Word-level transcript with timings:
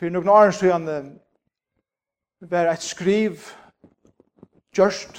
For 0.00 0.08
noen 0.08 0.28
år 0.32 0.50
siden 0.56 0.86
var 2.48 2.70
et 2.70 2.80
skriv 2.80 3.42
gjørst 4.72 5.18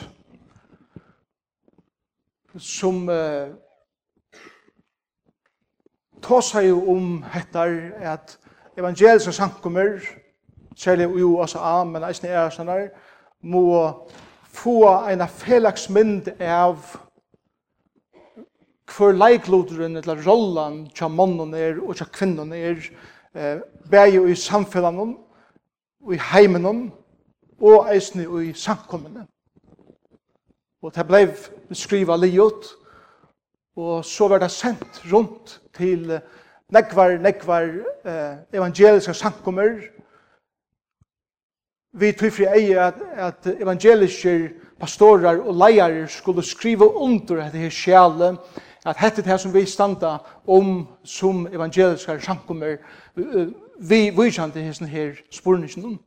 som 2.57 3.04
uh, 3.05 3.52
tar 6.25 6.41
seg 6.47 6.71
jo 6.71 6.79
om 6.96 7.05
hettar 7.29 7.75
at 8.15 8.33
evangeliske 8.73 9.36
sankummer 9.38 10.02
særlig 10.73 11.11
i 11.13 11.29
USA, 11.29 11.84
men 11.86 12.09
eisen 12.09 12.32
er 12.34 12.50
sånn 12.50 12.73
der, 12.73 12.89
må 13.45 13.70
få 14.50 14.82
en 15.13 15.27
felags 15.29 15.91
mynd 15.93 16.34
av 16.41 16.98
hver 18.89 19.13
leikloderen 19.13 20.02
eller 20.02 20.25
rollen 20.25 20.88
tja 20.89 21.05
mannen 21.05 21.54
er 21.54 21.77
og 21.77 22.02
tja 22.02 22.09
kvinnen 22.09 22.57
er 22.57 22.82
eh, 23.36 23.59
bæg 23.91 24.29
i 24.29 24.36
samfunnet, 24.36 25.18
i 26.12 26.17
heimen, 26.34 26.91
og 27.62 27.94
eisne 27.94 28.26
i 28.45 28.54
samkommene. 28.54 29.27
Og 30.81 30.95
det 30.95 31.07
blei 31.07 31.27
skriva 31.77 32.16
liot, 32.17 32.66
og 33.77 34.05
så 34.05 34.27
var 34.27 34.41
det 34.41 34.52
sendt 34.52 35.04
rundt 35.13 35.59
til 35.77 36.20
nekvar, 36.73 37.17
nekvar 37.21 37.67
eh, 38.05 38.38
evangeliska 38.54 39.13
samkommer, 39.13 39.77
vi 41.93 42.13
tog 42.16 42.32
fri 42.32 42.45
eie 42.48 42.79
at, 42.79 42.99
at 43.20 43.48
evangeliske 43.59 44.35
pastorer 44.79 45.41
og 45.43 45.57
leier 45.59 46.05
skulle 46.07 46.43
skriva 46.43 46.88
under 46.88 47.41
dette 47.41 47.59
her 47.59 47.73
sjæle, 47.76 48.38
at 48.85 48.98
hette 48.98 49.21
det 49.21 49.40
som 49.40 49.53
vi 49.53 49.66
standa 49.66 50.17
om 50.48 50.88
som 51.03 51.48
evangeliska 51.48 52.20
sjankummer 52.20 52.77
vi 53.80 54.09
vysjande 54.09 54.62
hessen 54.62 54.88
her 54.88 55.13
spurningen 55.31 55.85
om. 55.85 55.99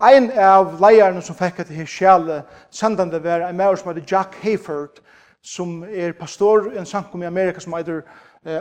Ein 0.00 0.30
av 0.30 0.78
leierne 0.80 1.22
som 1.22 1.34
fikk 1.34 1.58
at 1.58 1.70
her 1.74 1.86
sjæle 1.86 2.42
sendande 2.70 3.18
var 3.24 3.48
en 3.48 3.56
mer 3.56 3.74
som 3.76 3.90
heter 3.90 4.06
Jack 4.10 4.34
Hayford 4.42 5.00
som 5.42 5.82
er 5.82 6.12
pastor 6.12 6.70
i 6.72 6.78
en 6.78 6.86
sankum 6.86 7.22
i 7.22 7.26
Amerika 7.26 7.60
som 7.60 7.74
heter 7.74 8.02
uh, 8.46 8.60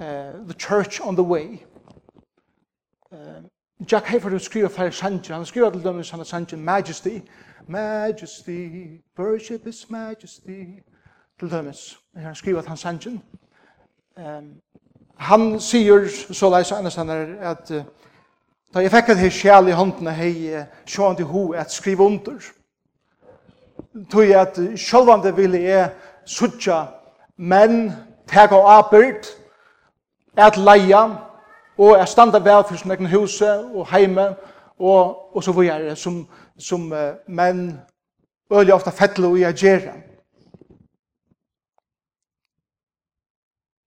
uh, 0.00 0.34
The 0.48 0.58
Church 0.58 1.00
on 1.00 1.16
the 1.16 1.22
Way. 1.22 1.62
Uh, 3.12 3.44
Jack 3.92 4.04
Hayford 4.04 4.40
skriver 4.40 4.68
flere 4.68 4.92
sanger. 4.92 5.34
Han 5.34 5.46
skriver 5.46 5.70
til 5.70 5.84
dem 5.84 6.04
sanger 6.04 6.56
Majesty. 6.56 7.18
Majesty, 7.68 8.68
worship 9.18 9.66
is 9.66 9.90
majesty 9.90 10.82
til 11.40 11.50
dømes, 11.50 11.98
han 12.16 12.34
skriver 12.34 12.58
at 12.58 12.66
han 12.66 12.76
sangen. 12.76 13.22
Um, 14.16 14.52
han 15.16 15.60
sier 15.60 16.08
så 16.32 16.50
leis 16.50 16.72
annars 16.72 16.96
han 16.98 17.10
er 17.10 17.26
at 17.40 17.70
uh, 17.70 17.82
da 18.74 18.82
jeg 18.82 18.90
fikk 18.90 19.12
at 19.14 19.20
hei 19.22 19.30
sjæl 19.30 19.68
i 19.70 19.76
håndene 19.78 20.14
hei 20.14 20.32
uh, 20.58 20.64
sjåan 20.86 21.16
til 21.16 21.30
ho 21.30 21.52
at 21.52 21.72
skrive 21.72 22.02
under. 22.02 22.42
Tog 24.10 24.26
jeg 24.26 24.40
at 24.40 24.58
uh, 24.58 24.74
sjålvande 24.76 25.34
ville 25.36 25.62
jeg 25.62 25.90
sutja 26.26 26.80
menn 27.36 27.92
teg 28.28 28.52
og 28.52 28.66
apert 28.78 29.30
at 30.36 30.58
leia 30.58 31.04
og 31.78 31.94
at 32.00 32.08
standa 32.08 32.38
vel 32.42 32.66
for 32.66 32.76
sin 32.76 32.90
egen 32.90 33.10
huse 33.10 33.52
og 33.74 33.86
heime 33.92 34.34
og, 34.78 35.36
og 35.36 35.44
så 35.44 35.52
vore 35.52 35.96
som, 35.96 36.24
som 36.58 36.92
uh, 36.92 37.14
menn 37.26 37.78
øyelig 38.52 38.74
ofta 38.74 38.90
fettelig 38.90 39.30
og 39.30 39.40
jeg. 39.40 39.92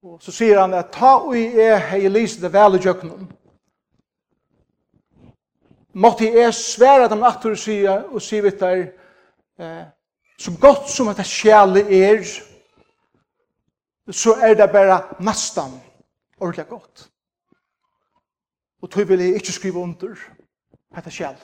Og 0.03 0.17
så 0.21 0.31
sier 0.33 0.57
han 0.57 0.73
at 0.73 0.89
ta 0.95 1.19
ui 1.21 1.43
e 1.45 1.75
hei 1.77 2.07
lise 2.09 2.41
det 2.41 2.49
vel 2.53 2.75
i 2.75 2.81
djøknum. 2.81 3.27
Måtte 5.93 6.25
e 6.25 6.47
svære 6.51 7.09
dem 7.11 7.23
atur 7.27 7.55
sier 7.55 8.07
og 8.09 8.21
sier 8.21 8.41
vitt 8.47 8.59
der 8.59 8.87
eh, 9.59 9.85
som 10.39 10.57
godt 10.57 10.89
som 10.89 11.11
at 11.11 11.19
det 11.21 11.27
sjæle 11.29 11.83
er 11.85 12.23
så 14.11 14.33
er 14.41 14.53
det 14.53 14.71
bare 14.71 15.03
nastan 15.23 15.71
ordentlig 16.39 16.67
godt. 16.67 17.09
Og 18.81 18.89
tog 18.89 19.09
vil 19.09 19.19
jeg 19.19 19.35
ikke 19.35 19.51
skrive 19.51 19.79
under 19.79 20.15
dette 20.95 21.11
sjæl. 21.11 21.37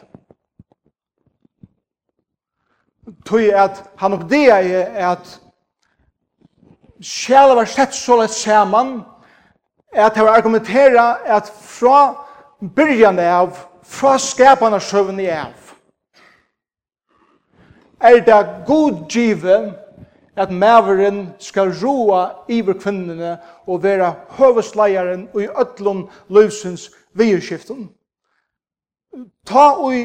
Tog 3.26 3.42
at 3.42 3.84
han 3.98 4.14
oppdeger 4.14 4.56
er 4.56 5.12
at 5.12 5.42
sjæla 7.02 7.56
var 7.56 7.66
sett 7.66 7.94
så 7.94 8.18
lett 8.22 8.34
saman, 8.34 9.02
at 9.94 10.16
jeg 10.16 10.26
var 10.26 10.38
argumentera 10.38 11.06
at 11.26 11.50
fra 11.62 12.14
byrjan 12.62 13.20
av, 13.20 13.58
fra 13.84 14.18
skapana 14.20 14.80
søvn 14.80 15.20
i 15.20 15.30
av, 15.32 15.74
er 18.02 18.20
det 18.22 18.42
god 18.68 19.08
givet 19.10 19.74
at 20.38 20.52
maveren 20.52 21.32
skal 21.40 21.72
roa 21.82 22.46
iver 22.48 22.78
kvinnene 22.78 23.38
og 23.66 23.82
vera 23.84 24.12
høvesleieren 24.38 25.26
i 25.34 25.48
ötlun 25.48 26.06
løvsens 26.30 26.92
vierskiften. 27.18 27.88
Ta 29.50 29.72
og 29.82 29.96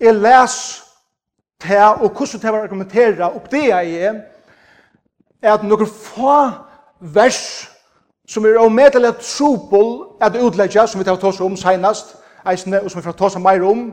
jeg 0.00 0.14
les 0.16 0.56
ta 1.60 1.90
og 2.00 2.16
hvordan 2.16 2.40
det 2.40 2.52
var 2.52 2.64
argumentera 2.64 3.28
opp 3.36 3.50
det 3.52 3.66
jeg 3.68 3.92
er, 4.08 4.22
at 5.42 5.64
nokre 5.64 5.86
få 5.86 6.50
vers 7.00 7.70
som 8.28 8.46
er 8.46 8.58
omedelig 8.58 9.14
trupol 9.20 10.16
at 10.20 10.36
utleggja, 10.36 10.86
som 10.86 11.00
vi 11.00 11.04
tar 11.04 11.20
tås 11.20 11.40
om 11.44 11.56
senast, 11.56 12.16
eisne, 12.48 12.80
og 12.80 12.90
som 12.90 13.00
vi 13.00 13.04
tar 13.04 13.18
tås 13.18 13.36
om 13.36 13.44
meir 13.44 13.64
om, 13.68 13.90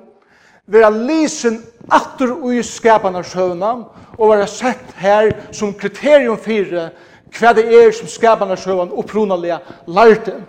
vera 0.71 0.89
lysen 0.89 1.59
atter 1.91 2.31
ui 2.31 2.61
skapan 2.63 3.17
av 3.19 3.27
sjøvna, 3.27 3.73
og 4.17 4.31
vera 4.31 4.47
sett 4.47 4.93
her 5.01 5.33
som 5.51 5.73
kriterium 5.73 6.39
fire 6.39 6.91
hva 7.31 7.53
det 7.55 7.67
er 7.71 7.91
som 7.95 8.09
skapan 8.11 8.51
av 8.51 8.59
sjøvna 8.59 8.95
opprunalega 8.99 9.61
lærte. 9.87 10.41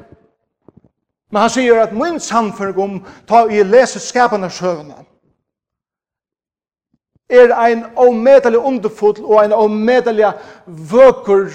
Men 1.31 1.45
han 1.45 1.53
sier 1.53 1.81
at 1.81 1.95
min 1.97 2.21
samfunn 2.21 2.79
om 2.79 2.99
ta 3.27 3.47
i 3.49 3.63
lese 3.65 4.03
skapan 4.03 4.45
av 4.45 4.53
sjøvna, 4.55 5.03
er 7.33 7.55
ein 7.57 7.85
omedelig 7.97 8.59
underfull 8.59 9.25
og 9.25 9.45
ein 9.45 9.53
omedelig 9.53 10.33
vøkur 10.67 11.49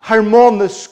harmonisk 0.00 0.90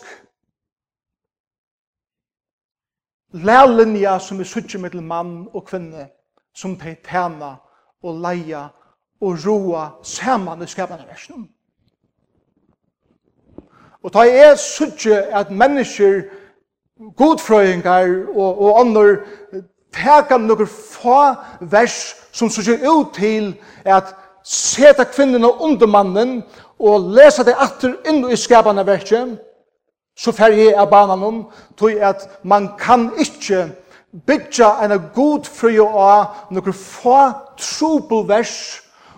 lærlinja 3.33 4.19
som 4.19 4.41
er 4.41 4.45
suttje 4.45 4.81
mellom 4.81 5.05
mann 5.05 5.49
og 5.53 5.67
kvinne 5.67 6.09
som 6.55 6.77
de 6.77 6.97
tæna 7.05 7.55
og 8.03 8.21
leia 8.21 8.69
og 9.21 9.39
roa 9.47 9.89
saman 10.03 10.63
i 10.63 10.67
skapande 10.67 11.07
versjonen. 11.09 11.49
Og 14.03 14.13
ta 14.13 14.19
er 14.19 14.55
suttje 14.57 15.17
at 15.35 15.51
mennesker 15.51 16.23
godfrøyngar 17.17 18.07
og, 18.35 18.63
og 18.63 18.81
andre 18.81 19.05
teka 19.95 20.39
nokkur 20.39 20.69
få 20.69 21.35
vers 21.61 22.15
som 22.33 22.51
så 22.51 22.63
ser 22.63 22.85
ut 22.85 23.15
til 23.17 23.55
at 23.85 24.15
seta 24.45 25.05
kvinnerne 25.05 25.51
under 25.61 25.87
mannen 25.87 26.43
og 26.79 27.11
lesa 27.15 27.45
det 27.45 27.57
atter 27.59 27.97
inn 28.09 28.25
i 28.31 28.37
skapande 28.39 28.85
verset, 28.87 29.37
så 30.19 30.33
fer 30.35 30.55
jeg 30.55 30.75
av 30.79 30.91
banan 30.91 31.23
om, 31.23 31.43
tog 31.79 31.95
at 32.03 32.25
man 32.43 32.73
kan 32.79 33.11
ikke 33.19 33.69
bytja 34.27 34.71
en 34.85 34.97
god 35.15 35.47
fri 35.47 35.79
og 35.83 35.99
av 36.01 36.55
nokkur 36.55 36.75
få 36.75 37.19
trobel 37.59 38.27
vers 38.29 38.55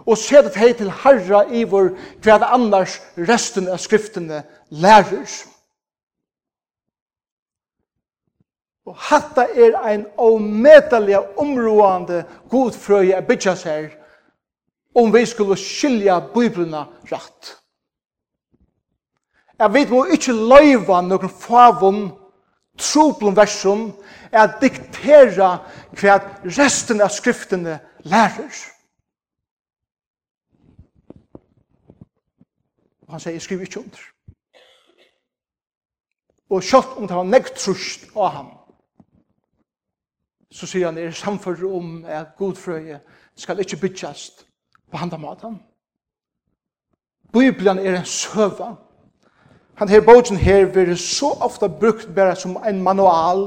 og 0.06 0.18
seta 0.18 0.50
det 0.50 0.76
til 0.80 0.90
herra 1.02 1.44
i 1.52 1.64
vår 1.64 1.92
hver 2.24 2.44
annars 2.48 2.98
resten 3.16 3.68
av 3.68 3.78
skriftene 3.78 4.42
lærer. 4.70 5.28
Og 8.90 8.96
hatta 8.98 9.44
er 9.54 9.76
ein 9.86 10.06
ometelig 10.18 11.18
områdande 11.38 12.24
godfrøye 12.50 13.14
er 13.14 13.22
bytja 13.22 13.54
seg 13.54 13.92
om 14.98 15.12
vi 15.14 15.22
skulle 15.30 15.54
skilja 15.54 16.16
biblina 16.34 16.88
rett. 17.12 17.52
Jeg 19.60 19.72
vet 19.76 19.92
må 19.94 20.00
ikke 20.10 20.34
løyva 20.34 20.98
noen 21.06 21.30
favon 21.30 22.00
troblom 22.80 23.36
versum 23.36 23.86
er 24.32 24.56
diktera 24.58 25.52
hva 26.00 26.18
resten 26.48 27.04
av 27.04 27.14
skriftene 27.14 27.78
lærer. 28.10 28.62
Og 33.06 33.14
han 33.14 33.22
sier, 33.22 33.36
jeg 33.38 33.46
skriver 33.46 33.68
ikke 33.68 33.84
under. 33.84 34.06
Og 36.50 36.64
sjalt 36.66 36.96
om 36.98 37.06
det 37.06 37.14
var 37.20 37.30
nektrust 37.30 38.10
av 38.16 38.34
ham, 38.34 38.50
så 40.52 40.66
sier 40.66 40.90
han 40.90 40.98
er 40.98 41.10
samfunnet 41.14 41.64
om 41.64 42.04
at 42.08 42.36
godfrøye 42.38 42.98
skal 43.36 43.60
ikke 43.62 43.76
bytjast 43.76 44.46
på 44.90 44.96
handamaten. 44.96 45.60
Bibelen 47.32 47.78
er 47.78 47.98
en 47.98 48.04
søva. 48.04 48.74
Han 49.74 49.88
her 49.88 50.00
bogen 50.00 50.36
her 50.36 50.66
blir 50.72 50.94
så 50.94 51.30
ofta 51.40 51.68
brukt 51.68 52.14
bare 52.14 52.36
som 52.36 52.58
en 52.68 52.82
manual, 52.82 53.46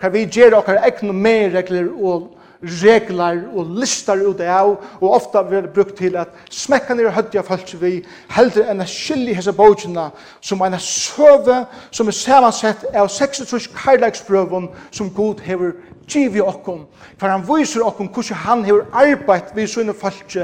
hva 0.00 0.08
vi 0.08 0.24
gjør 0.24 0.56
okkar 0.58 0.80
egne 0.88 1.12
medregler 1.12 1.92
og 1.92 2.39
reglar 2.62 3.38
og 3.56 3.70
listar 3.80 4.20
ut 4.20 4.40
av, 4.40 4.74
og 5.00 5.14
ofta 5.16 5.42
verður 5.46 5.72
brukt 5.74 5.96
til 5.98 6.16
at 6.20 6.34
smekka 6.52 6.94
nere 6.94 7.12
hødja 7.14 7.44
folk 7.46 7.72
vi 7.80 8.00
heldur 8.34 8.68
enn 8.68 8.84
að 8.84 8.92
skilja 8.92 9.38
hessa 9.38 9.54
bókina 9.56 10.10
som 10.44 10.60
eina 10.62 10.80
søve 10.80 11.62
som 11.90 12.08
er 12.08 12.16
samansett 12.16 12.84
av 12.92 13.08
26 13.08 13.70
karlagsbrøvun 13.76 14.68
som 14.90 15.12
god 15.14 15.40
hefur 15.46 15.72
givi 16.10 16.40
okkom, 16.42 16.84
for 17.18 17.30
han 17.30 17.44
viser 17.46 17.84
okkom 17.86 18.08
hvordan 18.10 18.40
han 18.44 18.64
hefur 18.66 18.86
arbeid 18.92 19.52
vi 19.54 19.66
sunne 19.70 19.94
folk 19.94 20.36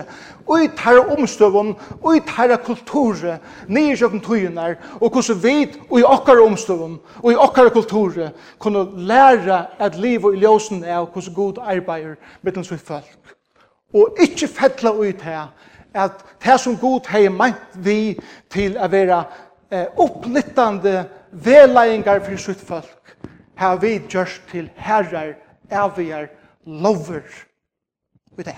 og 0.47 0.63
i 0.63 0.69
tæra 0.79 1.03
omstøvun, 1.19 1.75
og 2.03 2.17
i 2.17 2.21
tæra 2.23 2.57
kulture, 2.63 3.39
nye 3.69 3.97
sjokken 3.99 4.21
tøyunar, 4.23 4.77
og 5.01 5.11
hvordan 5.11 5.41
vi 5.43 5.57
og 5.91 5.99
i 6.01 6.05
okkar 6.07 6.43
omstøvun, 6.45 7.01
og 7.23 7.33
i 7.33 7.35
okkar 7.35 7.69
kulture 7.75 8.31
kunne 8.63 8.87
læra 9.09 9.65
at 9.79 9.99
liv 9.99 10.25
og 10.25 10.37
i 10.37 10.45
ljósen 10.45 10.85
er 10.85 11.03
hvordan 11.03 11.35
god 11.35 11.59
arbeid 11.67 12.06
samleier 12.07 12.17
mittel 12.43 12.65
sitt 12.65 12.81
folk. 12.81 13.37
Og 13.95 14.17
ikkje 14.21 14.49
fettla 14.49 14.91
ut 14.93 15.23
her 15.23 15.49
at 15.95 16.25
det 16.45 16.61
som 16.61 16.77
god 16.77 17.07
hei 17.09 17.29
meint 17.29 17.75
vi 17.75 18.19
til 18.51 18.77
å 18.77 18.89
være 18.89 19.25
eh, 19.71 19.87
opplittande 19.97 21.07
veleiingar 21.33 22.21
for 22.21 22.37
sitt 22.37 22.61
folk 22.61 23.17
har 23.57 23.79
vi 23.81 23.97
gjørst 24.09 24.43
til 24.51 24.69
herrar, 24.77 25.37
avgjer, 25.71 26.29
lover 26.67 27.25
i 28.39 28.43
det. 28.43 28.57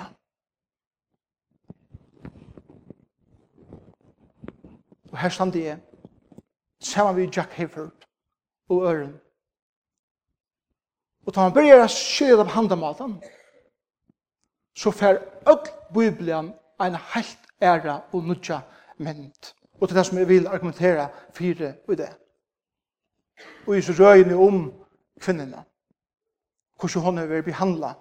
Og 5.12 5.18
her 5.18 5.30
stand 5.30 5.52
det 5.52 5.78
sammen 6.82 7.16
vi 7.16 7.30
Jack 7.36 7.52
Hayford 7.52 8.06
og 8.68 8.82
Øren. 8.82 9.14
Og 11.26 11.34
da 11.34 11.44
han 11.44 11.52
begynner 11.52 11.84
å 11.84 11.92
skjøde 11.92 12.40
av 12.40 12.54
handamalen, 12.54 13.18
så 14.78 14.90
fer 14.90 15.18
öll 15.46 15.66
Bibelen 15.94 16.52
en 16.80 16.94
helt 16.94 17.38
ära 17.60 18.00
og 18.12 18.24
nudja 18.24 18.60
mynd. 18.98 19.54
Og 19.80 19.88
til 19.88 19.96
det 19.96 20.06
som 20.06 20.18
jeg 20.18 20.28
vil 20.28 20.46
argumentera 20.46 21.08
fire 21.34 21.72
i 21.90 21.94
det. 21.94 22.10
Og 23.66 23.78
i 23.78 23.82
så 23.82 23.92
røyene 23.98 24.36
om 24.36 24.72
kvinnerna. 25.20 25.62
Hvordan 26.80 27.02
hun 27.02 27.18
har 27.18 27.26
vært 27.26 27.44
behandla 27.44 27.94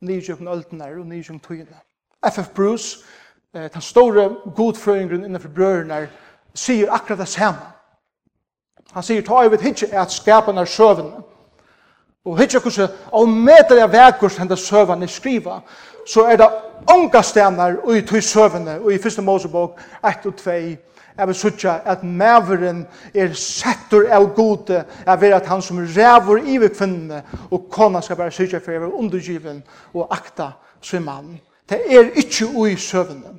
nysjøkken 0.00 0.48
øldene 0.48 0.84
og 0.84 1.06
nysjøkken 1.06 1.40
tøyene. 1.40 1.80
F.F. 2.26 2.48
Bruce, 2.54 3.04
eh, 3.54 3.70
den 3.72 3.80
store 3.80 4.36
godfrøyngren 4.56 5.24
innenfor 5.24 5.48
brøyene, 5.48 6.08
sier 6.54 6.92
akkurat 6.92 7.18
det 7.18 7.28
samme. 7.28 7.72
Han 8.92 9.02
sier, 9.02 9.22
ta 9.22 9.44
i 9.44 9.50
vidt 9.50 9.62
hitje 9.62 9.86
at 9.94 10.12
skapene 10.12 10.60
er 10.60 10.64
søvnene. 10.64 11.22
Og 12.24 12.38
hitja 12.38 12.60
hvordan 12.60 12.90
av 13.12 13.28
medelig 13.28 13.82
av 13.82 13.92
vekkurs 13.94 14.36
henda 14.36 14.56
søvane 14.56 15.08
skriva, 15.08 15.60
så 16.06 16.26
er 16.28 16.36
det 16.36 16.48
unga 16.92 17.22
stenar 17.22 17.78
i 17.96 18.02
tog 18.04 18.22
søvane, 18.22 18.78
og 18.80 18.92
i 18.92 18.98
første 18.98 19.22
Mosebok 19.22 19.80
1 20.04 20.26
og 20.26 20.36
2, 20.36 20.50
jeg 21.16 21.26
vil 21.26 21.34
sutja 21.34 21.80
at 21.84 22.02
maveren 22.04 22.86
er 23.14 23.32
settur 23.36 24.06
av 24.12 24.30
gode, 24.34 24.84
jeg 25.06 25.20
vil 25.20 25.34
at 25.36 25.46
han 25.46 25.62
som 25.62 25.80
rævur 25.96 26.40
i 26.40 26.58
vi 26.58 26.68
kvinnene, 26.68 27.22
og 27.50 27.68
kona 27.70 28.00
skal 28.00 28.16
bare 28.16 28.32
sutja 28.32 28.58
for 28.58 28.72
jeg 28.72 28.80
vil 28.80 28.92
undergiven 28.92 29.62
og 29.94 30.08
akta 30.10 30.50
sin 30.82 31.04
mann. 31.04 31.40
Det 31.68 31.82
er 31.86 32.12
ikkje 32.16 32.46
ui 32.54 32.76
søvane, 32.76 33.38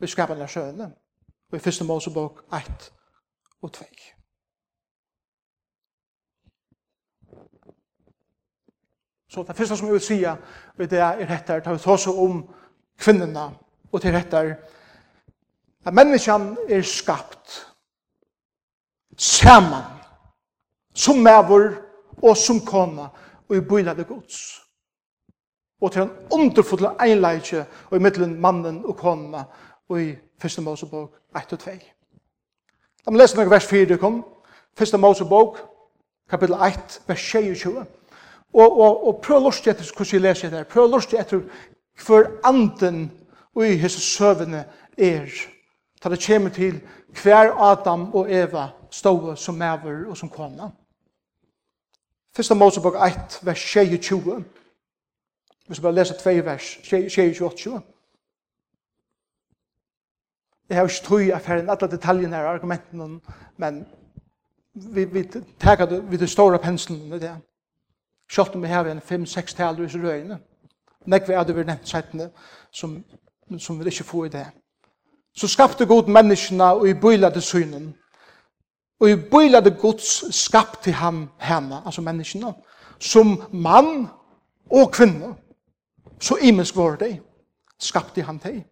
vi 0.00 0.06
skapar 0.06 0.34
den 0.34 0.48
søvane, 0.48 0.90
og 1.52 1.56
i 1.58 1.60
fyrste 1.60 1.84
Mosebok 1.84 2.44
1 2.52 2.92
og 3.62 3.72
2. 3.72 3.84
Så 9.34 9.42
det 9.42 9.56
første 9.56 9.76
som 9.76 9.86
jeg 9.86 9.92
vil 9.92 10.00
sige, 10.00 10.36
ved 10.76 10.88
det 10.88 10.98
er 10.98 11.30
rettar, 11.30 11.60
tar 11.60 11.72
vi 11.72 11.78
tåse 11.78 12.10
om 12.10 12.44
kvinnerne, 12.98 13.50
og 13.92 14.00
til 14.00 14.12
rettar 14.14 14.54
at 15.86 15.94
menneskene 15.94 16.56
er 16.68 16.82
skapt 16.82 17.66
saman, 19.16 19.82
som 20.94 21.16
mævor 21.16 21.72
og 22.22 22.36
som 22.36 22.60
kona, 22.60 23.08
og 23.48 23.56
i 23.56 23.60
bøyla 23.60 23.94
det 23.94 24.06
gods. 24.06 24.60
Og 25.80 25.92
til 25.92 26.02
en 26.02 26.10
underfull 26.32 26.86
einleitje, 27.02 27.66
og 27.90 27.96
i 27.96 28.00
middelen 28.00 28.40
mannen 28.40 28.84
og 28.86 28.96
kona, 28.96 29.44
og 29.88 30.02
i 30.02 30.14
første 30.38 30.62
Mosebok 30.62 31.10
1 31.36 31.52
og 31.52 31.58
2. 31.58 31.70
La 33.06 33.12
meg 33.12 33.20
lese 33.20 33.36
noen 33.36 33.50
vers 33.50 33.66
4, 33.66 33.98
kom. 33.98 34.22
Første 34.78 34.98
Mosebok, 34.98 35.58
kapittel 36.30 36.56
1, 36.56 37.02
vers 37.06 37.30
22 37.32 37.84
og, 38.54 38.80
og, 38.80 39.06
og 39.08 39.20
prøv 39.22 39.40
å 39.40 39.44
lort 39.48 39.66
etter 39.66 39.88
hvordan 39.90 40.12
jeg 40.12 40.22
leser 40.22 40.50
det 40.50 40.60
her. 40.62 40.70
Prøv 40.70 40.86
å 40.86 40.92
lort 40.94 41.14
etter 41.14 41.42
hver 42.06 42.30
anden 42.46 43.08
i 43.62 43.76
hese 43.78 44.00
søvende 44.00 44.64
er. 44.98 45.30
Ta 46.00 46.10
det 46.10 46.22
kommer 46.22 46.50
til 46.54 46.80
hver 47.22 47.54
Adam 47.58 48.08
og 48.14 48.30
Eva 48.30 48.68
ståe 48.90 49.36
som 49.36 49.58
maver 49.58 50.06
og 50.08 50.16
som 50.18 50.30
kona. 50.30 50.70
Fyrsta 52.34 52.54
Mosebok 52.54 52.94
1, 52.98 53.40
vers 53.46 53.64
22. 53.72 54.44
Vi 55.68 55.74
skal 55.74 55.82
bare 55.82 55.94
lese 55.94 56.16
tve 56.18 56.44
vers, 56.44 56.76
28. 56.82 57.80
Jeg 60.68 60.76
har 60.76 60.88
ikke 60.88 61.04
tog 61.04 61.22
i 61.22 61.30
affæren, 61.30 61.70
alle 61.70 61.90
detaljene 61.90 62.36
her, 62.36 62.46
argumentene, 62.46 63.20
men 63.56 63.86
vi, 64.72 65.04
vi 65.04 65.22
tager 65.60 65.86
det, 65.86 66.10
vi 66.10 66.16
det 66.16 66.30
store 66.30 66.58
penslen 66.58 67.08
med 67.08 67.20
det. 67.20 67.36
Sjølt 68.30 68.54
om 68.54 68.62
vi 68.62 68.68
har 68.68 68.86
en 68.88 68.98
5-6 68.98 69.56
taler 69.56 69.84
i 69.84 70.02
røyene. 70.02 70.38
Nekve 71.06 71.34
er 71.34 71.44
det 71.44 71.56
vi 71.56 71.64
nevnt 71.64 71.88
settene 71.88 72.30
som, 72.72 72.96
som 73.58 73.80
vi 73.80 73.90
ikke 73.90 74.04
får 74.04 74.24
i 74.26 74.28
det. 74.28 74.46
Så 75.36 75.48
skapte 75.48 75.86
god 75.86 76.08
menneskene 76.08 76.64
og 76.64 76.88
i 76.88 76.94
bøylade 76.94 77.40
synen. 77.40 77.94
Og 79.00 79.10
i 79.10 79.16
bøylade 79.16 79.70
gods 79.70 80.34
skapte 80.34 80.92
han 80.92 81.28
henne, 81.40 81.82
altså 81.84 82.00
menneskene, 82.00 82.54
som 83.00 83.42
mann 83.52 84.06
og 84.70 84.92
kvinne. 84.92 85.34
Så 86.20 86.36
imensk 86.42 86.76
var 86.76 86.96
det. 86.96 87.20
Skapte 87.78 88.22
han 88.22 88.38
det. 88.38 88.64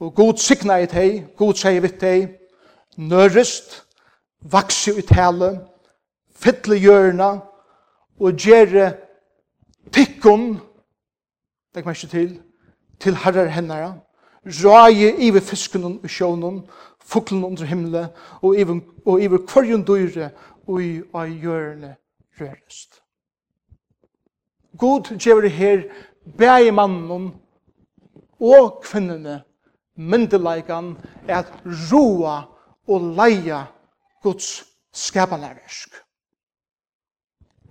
Og 0.00 0.14
god 0.14 0.36
sikna 0.36 0.76
i 0.76 0.86
det, 0.86 1.36
god 1.36 1.54
sier 1.54 1.80
vi 1.80 1.88
det, 1.88 2.30
nørest, 2.96 3.82
vakse 4.42 4.98
i 4.98 5.02
tale, 5.06 5.60
fytle 6.34 6.76
hjørna, 6.76 7.38
og 8.20 8.38
gjere 8.38 8.92
tikkun, 9.92 10.60
legg 11.74 11.86
meg 11.86 11.96
ikke 11.96 12.12
til, 12.12 12.32
til 13.00 13.16
herrar 13.24 13.50
hennara, 13.52 13.92
ræje 14.46 15.12
iver 15.18 15.40
fiskunum 15.40 16.00
og 16.02 16.10
sjånum, 16.10 16.62
fuglunum 17.04 17.52
under 17.52 17.64
himmelen, 17.64 18.10
og 18.42 18.58
i 18.58 18.64
og 19.06 19.22
iver 19.22 19.46
kvarjun 19.46 19.86
dyre, 19.86 20.30
og 20.66 20.82
i 20.82 21.02
av 21.14 21.28
hjørne 21.28 21.96
rørest. 22.40 23.00
God 24.78 25.18
gjør 25.18 25.48
her 25.48 25.82
bæg 26.38 26.72
mannen 26.74 27.32
og 28.40 28.82
kvinnene 28.84 29.42
myndeleikan 29.96 30.96
at 31.28 31.50
roa 31.92 32.42
og 32.88 33.14
leia 33.16 33.64
Guds 34.22 34.64
skapalæversk. 34.92 36.01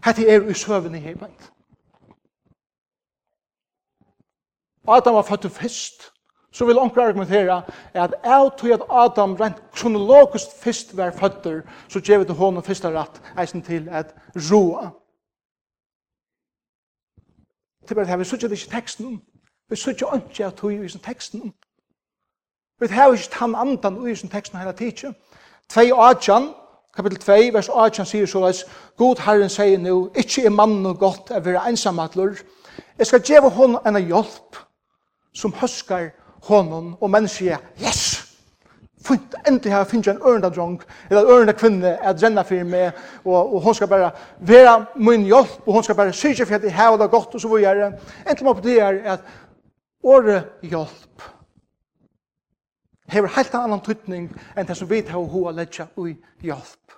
Hette 0.05 0.27
er 0.27 0.49
i 0.49 0.53
søvende 0.53 0.99
her 0.99 1.15
beint. 1.15 1.51
Adam 4.87 5.13
var 5.13 5.21
født 5.21 5.51
først, 5.51 6.11
så 6.51 6.65
vil 6.65 6.79
onkel 6.79 6.99
argumentere 6.99 7.63
at 7.93 8.13
jeg 8.23 8.51
tog 8.57 8.71
at 8.71 8.81
Adam 8.89 9.35
rent 9.35 9.71
kronologisk 9.71 10.47
først 10.63 10.97
var 10.97 11.11
født, 11.11 11.65
så 11.89 11.99
gjør 11.99 12.17
vi 12.17 12.25
til 12.25 12.35
hånden 12.35 12.63
først 12.63 12.85
rett, 12.85 13.21
eisen 13.39 13.61
til 13.61 13.89
at 13.89 14.15
roa. 14.35 14.89
Det 17.81 17.91
er 17.91 17.95
bare 17.95 18.03
det 18.05 18.09
her, 18.09 18.17
vi 18.17 18.23
sier 18.23 18.51
ikke 18.51 18.71
teksten, 18.71 19.21
vi 19.69 19.75
sier 19.75 19.93
ikke 19.93 20.29
ikke 20.29 20.45
at 20.45 20.55
tog 20.55 20.73
i 20.73 20.89
sin 20.89 21.01
teksten. 21.01 21.53
Vi 22.79 22.87
har 22.87 23.13
ikke 23.13 23.29
tann 23.31 23.55
andan 23.55 24.07
i 24.07 24.15
sin 24.15 24.29
teksten 24.29 24.59
hele 24.59 24.73
tiden. 24.73 25.15
Tvei 25.69 25.91
og 25.91 26.09
Adjan, 26.09 26.53
Kapitel 26.95 27.19
2, 27.19 27.53
vers 27.53 27.69
18 27.69 28.05
sier 28.05 28.25
så 28.27 28.43
at 28.49 28.65
God 28.99 29.21
Herren 29.23 29.49
sier 29.49 29.79
nå, 29.79 30.09
ikke 30.15 30.45
er 30.45 30.55
mannen 30.55 30.85
og 30.89 30.97
godt 30.99 31.31
å 31.31 31.39
være 31.39 31.63
ensamatler. 31.69 32.41
Jeg 32.99 33.07
skal 33.07 33.23
gjøre 33.23 33.51
hon 33.55 33.77
en 33.87 33.99
hjelp 34.01 34.59
som 35.33 35.53
høskar 35.55 36.09
honom, 36.49 36.97
og 36.99 37.13
mennesket 37.13 37.45
sier, 37.45 37.63
yes! 37.79 38.21
Fint, 39.01 39.33
endelig 39.47 39.71
her 39.73 39.87
finner 39.89 40.11
jeg 40.11 40.17
en 40.17 40.27
ørende 40.29 40.49
drong, 40.53 40.75
eller 41.09 41.21
en 41.21 41.31
ørende 41.33 41.53
kvinne, 41.57 41.93
at 42.05 42.19
renna 42.21 42.43
for 42.45 42.67
meg, 42.69 42.99
og, 43.23 43.55
og 43.55 43.61
hun 43.63 43.77
skal 43.77 43.89
bare 43.89 44.11
være 44.45 44.75
min 44.95 45.23
hjelp, 45.25 45.55
og 45.65 45.73
hun 45.73 45.83
skal 45.87 45.97
bare 45.97 46.13
sykje 46.13 46.45
for 46.45 46.59
at 46.59 46.67
jeg 46.67 46.75
har 46.75 46.97
det 46.99 47.09
godt, 47.09 47.33
og 47.35 47.41
så 47.41 47.49
videre. 47.55 47.93
Endelig 48.27 48.45
må 48.45 48.53
på 48.53 48.65
det 48.67 48.77
er 48.81 48.99
at 49.15 49.23
året 50.03 50.51
hjelp, 50.61 51.25
hever 53.11 53.33
helt 53.35 53.55
annan 53.55 53.83
tydning 53.83 54.29
enn 54.55 54.67
det 54.67 54.77
som 54.77 54.89
vi 54.89 55.01
tar 55.03 55.19
hoa 55.33 55.51
letja 55.55 55.87
ui 55.99 56.15
hjelp. 56.41 56.97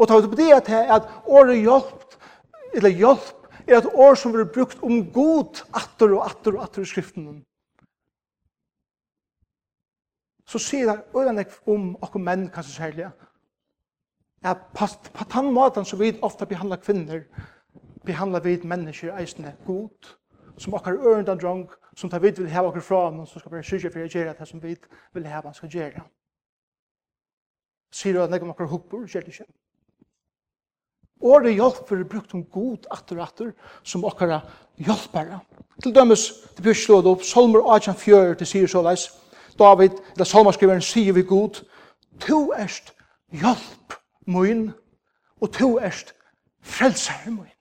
Og 0.00 0.08
tar 0.08 0.24
vi 0.24 0.36
det 0.36 0.64
til 0.68 0.92
at 0.96 1.08
året 1.26 1.60
hjelp, 1.60 2.16
eller 2.74 2.96
hjelp, 2.96 3.36
er 3.66 3.78
et 3.78 3.92
år 3.94 4.16
som 4.18 4.32
blir 4.32 4.48
brukt 4.50 4.80
om 4.82 5.04
god 5.12 5.62
atter 5.76 6.14
og 6.16 6.24
atter 6.26 6.56
og 6.56 6.62
atter 6.64 6.82
i 6.82 6.88
skriften. 6.88 7.42
Så 10.48 10.58
sier 10.58 10.88
det 10.88 11.02
øyne 11.14 11.44
om 11.70 11.92
okkur 12.02 12.22
menn, 12.24 12.48
kanskje 12.50 12.74
særlig, 12.74 13.10
at 14.42 14.64
på, 14.74 14.88
på 15.14 15.26
den 15.34 15.52
måten 15.54 15.84
som 15.84 16.00
vi 16.00 16.16
ofte 16.22 16.46
behandler 16.48 16.80
kvinner, 16.82 17.22
behandler 18.04 18.40
vi 18.40 18.56
mennesker 18.64 19.14
eisende 19.20 19.52
god, 19.66 20.16
som 20.58 20.74
okkar 20.74 20.98
ørenda 20.98 21.36
drong, 21.36 21.68
som 21.96 22.10
tar 22.10 22.22
vid 22.22 22.38
vil 22.38 22.50
hava 22.52 22.70
okker 22.70 22.84
fra 22.84 23.10
men 23.10 23.26
som 23.26 23.40
skal 23.40 23.52
bare 23.52 23.66
syrja 23.66 23.90
for 23.90 24.04
å 24.04 24.08
gjøre 24.08 24.34
det 24.38 24.48
som 24.48 24.62
vid 24.62 24.86
vil 25.14 25.26
hava 25.26 25.50
han 25.50 25.56
skal 25.56 25.72
gjøre. 25.72 26.04
Sier 27.90 28.14
du 28.14 28.22
at 28.22 28.30
nekam 28.30 28.52
okker 28.52 28.70
hoppur, 28.70 29.06
gjør 29.06 29.26
det 29.26 29.34
ikke. 29.34 29.48
Året 31.20 31.52
hjelper 31.52 31.98
er 32.00 32.08
brukt 32.08 32.34
om 32.34 32.44
god 32.48 32.86
atter 32.94 33.18
og 33.18 33.26
atter 33.26 33.50
som 33.84 34.06
okkara 34.08 34.40
hjelpere. 34.80 35.40
Til 35.82 35.94
dømes, 35.94 36.28
det 36.56 36.64
blir 36.64 36.76
slått 36.76 37.08
opp, 37.10 37.24
Salmer 37.26 37.60
18.4, 37.60 38.38
det 38.40 38.48
sier 38.48 38.70
såleis, 38.70 39.10
David, 39.58 39.98
eller 40.14 40.28
Salmerskriveren, 40.28 40.84
sier 40.84 41.12
vi 41.12 41.26
god, 41.28 41.60
to 42.24 42.52
erst 42.56 42.94
hjelp 43.36 43.98
min, 44.26 44.70
og 45.40 45.52
to 45.52 45.74
erst 45.78 46.14
frelseren 46.62 47.36
min. 47.42 47.56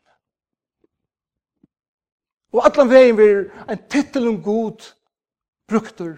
Og 2.54 2.66
allan 2.66 2.90
vegin 2.90 3.18
vir 3.18 3.42
ein 3.70 3.82
titel 3.90 4.28
om 4.28 4.42
god 4.44 4.86
bruktur 5.70 6.18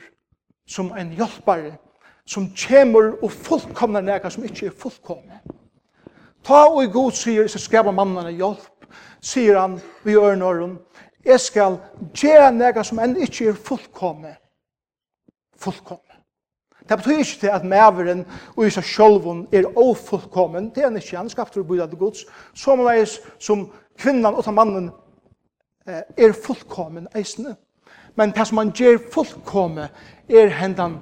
som 0.68 0.92
ein 0.96 1.12
hjelpare 1.18 1.78
som 2.26 2.48
kjemur 2.56 3.18
og 3.22 3.32
fullkomna 3.32 4.02
nega 4.02 4.30
som 4.30 4.46
ikkje 4.48 4.70
er 4.70 4.78
fullkomne. 4.78 5.42
Ta 6.44 6.66
og 6.70 6.84
i 6.84 6.92
god 6.92 7.12
sier, 7.12 7.48
så 7.48 7.60
skrever 7.60 7.92
mannen 7.94 8.26
en 8.26 8.38
hjelp, 8.38 8.86
sier 9.22 9.60
han 9.60 9.80
vi 10.06 10.16
ørnåren, 10.18 10.78
jeg 11.26 11.40
skal 11.40 11.78
gjøre 12.18 12.52
nega 12.56 12.84
som 12.84 13.02
enn 13.04 13.18
ikkje 13.22 13.52
er 13.52 13.60
fullkomne. 13.68 14.34
Fullkomna. 15.62 16.18
Det 16.90 16.98
betyr 16.98 17.22
ikkje 17.22 17.40
til 17.44 17.54
at 17.54 17.68
maveren 17.68 18.24
og 18.56 18.66
isa 18.66 18.82
sjolvun 18.82 19.46
er 19.54 19.68
ofullkommen, 19.78 20.72
det 20.74 20.82
er 20.82 20.90
han 20.90 20.98
ikkje, 20.98 21.20
han 21.20 21.30
skapte 21.30 21.62
å 21.62 21.68
bydde 21.68 21.92
til 21.92 22.00
gods, 22.00 22.26
som 22.54 22.82
som 23.40 23.70
kvinnan 23.98 24.36
og 24.36 24.44
ta 24.44 24.52
mannen 24.52 24.90
er 25.86 26.34
fullkommen 26.46 27.08
eisne. 27.16 27.56
Men 28.16 28.32
det 28.32 28.48
som 28.48 28.56
man 28.56 28.72
gjør 28.72 28.98
fullkomme 29.12 29.90
er 30.30 30.48
hendan 30.48 31.00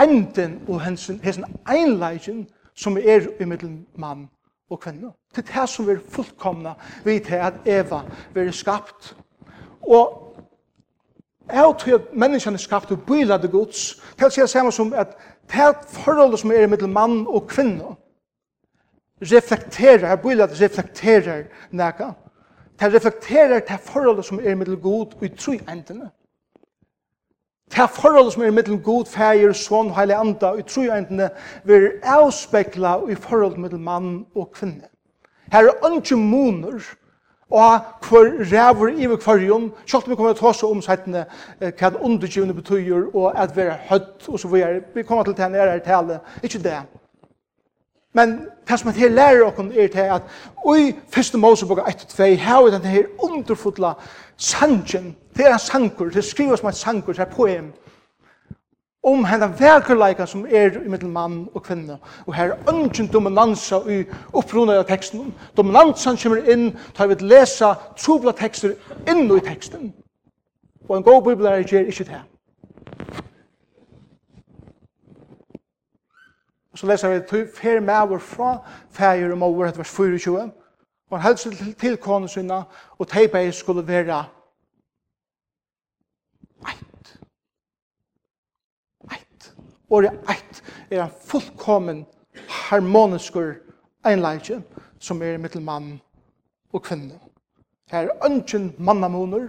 enden 0.00 0.60
og 0.68 0.80
hensen, 0.82 1.20
hensen 1.22 1.44
einleikjen 1.70 2.46
som 2.74 2.98
er 2.98 3.28
i 3.40 3.44
middelen 3.44 3.86
mann 3.96 4.28
og 4.70 4.80
kvinne. 4.80 5.12
Det 5.36 5.44
er 5.48 5.60
det 5.60 5.68
som 5.70 5.88
er 5.90 6.02
fullkomna 6.08 6.74
vidt 7.04 7.26
til 7.26 7.34
at 7.34 7.54
Eva 7.66 8.02
er 8.34 8.50
skapt. 8.50 9.16
Og 9.82 10.20
Jeg 11.52 11.74
tror 11.78 11.94
at 11.94 12.14
menneskene 12.16 12.56
er 12.56 12.58
skapt 12.58 12.92
og 12.92 13.02
bøyla 13.06 13.36
det 13.36 13.50
gods. 13.50 14.02
Det 14.16 14.24
er 14.24 14.28
det 14.28 14.50
samme 14.50 14.72
som 14.72 14.94
at 14.96 15.16
det 15.52 15.76
forholdet 15.88 16.40
som 16.40 16.52
er 16.52 16.66
mellom 16.66 16.90
mann 16.90 17.26
og 17.26 17.48
kvinne 17.48 17.96
reflekterer, 19.22 20.16
bøyla 20.16 20.46
det 20.46 20.60
reflekterer 20.60 21.44
nega 21.70 22.12
Det 22.80 22.94
reflekterer 22.94 23.60
det 23.60 23.80
forholdet 23.80 24.24
som 24.24 24.40
er 24.42 24.54
mittel 24.54 24.76
god 24.76 25.14
i 25.22 25.28
tru 25.28 25.52
endene. 25.52 26.10
Det 27.70 27.90
forholdet 27.90 28.32
som 28.32 28.42
er 28.42 28.50
mittel 28.50 28.78
god, 28.82 29.06
feir, 29.06 29.52
son, 29.52 29.92
heilig 29.94 30.16
anda 30.16 30.52
i 30.58 30.62
tru 30.62 30.82
endene 30.82 31.30
vil 31.64 31.90
avspekla 32.02 32.96
i 33.10 33.14
forholdet 33.14 33.58
mittel 33.58 33.78
mann 33.78 34.26
og 34.34 34.50
kvinne. 34.52 34.90
Her 35.52 35.70
er 35.70 35.86
ønske 35.86 36.16
moner 36.16 36.82
og 37.50 37.80
hver 38.08 38.30
ræver 38.52 38.88
i 38.88 39.06
hver 39.06 39.16
kvarjon, 39.16 39.72
selv 39.86 40.08
vi 40.08 40.16
kommer 40.16 40.32
til 40.32 40.46
å 40.46 40.52
ta 40.52 40.66
om 40.66 40.82
settene 40.82 41.26
hva 41.60 41.90
undergivende 42.00 42.54
betyr 42.54 43.10
og 43.14 43.32
at 43.38 43.56
vi 43.56 43.62
er 43.62 43.78
høtt 43.90 44.28
og 44.28 44.40
så 44.40 44.48
videre. 44.48 44.82
Vi 44.94 45.02
kommer 45.02 45.24
til 45.24 45.36
å 45.36 45.38
ta 45.38 45.48
nere 45.48 45.76
her 45.76 45.84
tale, 45.84 46.20
ikke 46.42 46.62
det. 46.64 46.80
Men 48.14 48.34
det 48.68 48.78
som 48.80 48.92
jeg 48.94 49.10
lærer 49.10 49.50
dere 49.50 49.84
er 49.84 49.88
til 49.88 49.98
at 49.98 50.22
i 50.78 50.94
første 51.10 51.38
Mosebok 51.38 51.78
1-2 51.78 52.22
har 52.36 52.66
den 52.70 52.84
her 52.84 53.02
underfotla 53.18 53.92
sangen, 54.36 55.16
det 55.36 55.46
er 55.46 55.52
en 55.52 55.58
sangur, 55.58 56.08
det 56.08 56.24
skriver 56.24 56.56
som 56.56 56.68
en 56.68 56.72
sangur, 56.72 57.12
det 57.12 57.18
er 57.18 57.24
poem, 57.24 57.72
om 59.04 59.24
henne 59.24 59.50
verkerleika 59.58 60.26
som 60.26 60.46
er 60.48 60.78
mellom 60.88 61.10
mann 61.10 61.48
og 61.54 61.62
kvinne. 61.62 61.98
Og 62.26 62.34
her 62.34 62.54
er 62.54 62.70
ønsken 62.72 63.10
dominansa 63.12 63.82
i 63.90 64.04
opprunnet 64.32 64.80
av 64.80 64.86
teksten. 64.88 65.34
Dominansan 65.56 66.16
kommer 66.16 66.48
inn, 66.48 66.70
tar 66.96 67.10
vi 67.10 67.18
lesa 67.20 67.74
trobla 68.00 68.32
tekster 68.32 68.72
inn 69.10 69.26
i 69.28 69.40
teksten. 69.44 69.92
Og 70.88 70.96
en 70.96 71.04
god 71.04 71.22
bibel 71.28 71.46
er 71.46 71.60
ikke 71.64 72.08
det. 72.08 72.22
Og 76.74 76.78
så 76.78 76.86
leser 76.86 77.08
vi 77.08 77.20
til 77.30 77.44
fer 77.54 77.80
med 77.80 78.18
fra 78.18 78.56
feir 78.90 79.30
og 79.30 79.38
mor 79.38 79.66
etter 79.66 79.78
vers 79.78 79.90
24. 79.94 80.40
Og 81.10 81.20
han 81.20 81.22
helst 81.22 81.46
til, 81.46 81.74
til 81.78 81.96
kåne 81.96 82.28
sinna, 82.28 82.64
og 82.98 83.06
teibei 83.08 83.52
skulle 83.54 83.86
være 83.86 84.24
eit. 86.66 87.12
Eit. 89.12 89.52
Året 89.90 90.18
eit 90.34 90.62
er 90.90 91.04
en 91.04 91.14
fullkommen 91.30 92.06
harmoniskur 92.48 93.54
einleitje 94.04 94.58
som 94.98 95.22
er 95.22 95.38
mittel 95.38 95.62
mann 95.62 96.00
og 96.72 96.82
kvinne. 96.82 97.20
Her 97.92 98.08
er 98.08 98.26
ønsken 98.26 98.72
mannamoner, 98.78 99.46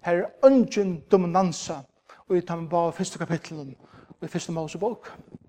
her 0.00 0.24
er 0.24 0.48
ønsken 0.48 1.02
dominansa, 1.12 1.82
og 2.28 2.36
i 2.36 2.40
tar 2.40 2.56
med 2.56 2.70
bare 2.70 2.92
første 2.92 3.18
kapitlen, 3.18 3.76
og 4.20 4.24
i 4.24 4.32
første 4.32 4.52
Mosebok. 4.52 5.08
Her 5.08 5.47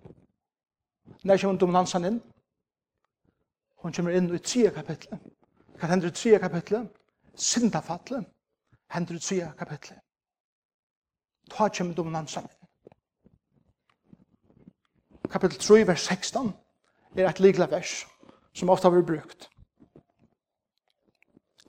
Når 1.24 1.38
kommer 1.38 1.60
dominansen 1.60 2.06
inn? 2.06 2.22
Hun 3.84 3.94
kommer 3.94 4.16
inn 4.16 4.30
i 4.36 4.40
tredje 4.40 4.72
kapitlet. 4.76 5.20
Hva 5.80 5.90
hender 5.92 6.08
i 6.08 6.16
tredje 6.16 6.40
kapitlet? 6.40 6.88
Sindafattlet 7.36 8.28
hender 8.92 9.16
i 9.16 9.20
tredje 9.20 9.52
kapitlet. 9.60 10.00
Ta 11.52 11.68
kommer 11.68 11.96
dominansen 11.96 12.48
inn. 12.48 12.56
Kapitel 15.30 15.60
3, 15.60 15.88
vers 15.88 16.08
16, 16.08 16.54
er 17.16 17.30
et 17.30 17.40
likla 17.40 17.68
vers 17.70 18.08
som 18.54 18.70
ofta 18.70 18.90
har 18.90 18.96
vært 18.96 19.10
brukt. 19.12 19.50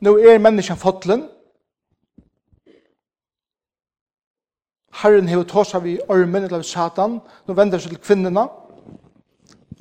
Nå 0.01 0.17
er 0.17 0.41
menneskene 0.41 0.81
fotlen, 0.81 1.27
Herren 5.01 5.29
hever 5.29 5.45
tåsa 5.45 5.79
vi 5.81 5.99
ormen 6.09 6.45
eller 6.45 6.63
satan, 6.63 7.21
nå 7.47 7.55
vender 7.57 7.81
seg 7.81 7.95
til 7.95 8.03
kvinnena, 8.05 8.49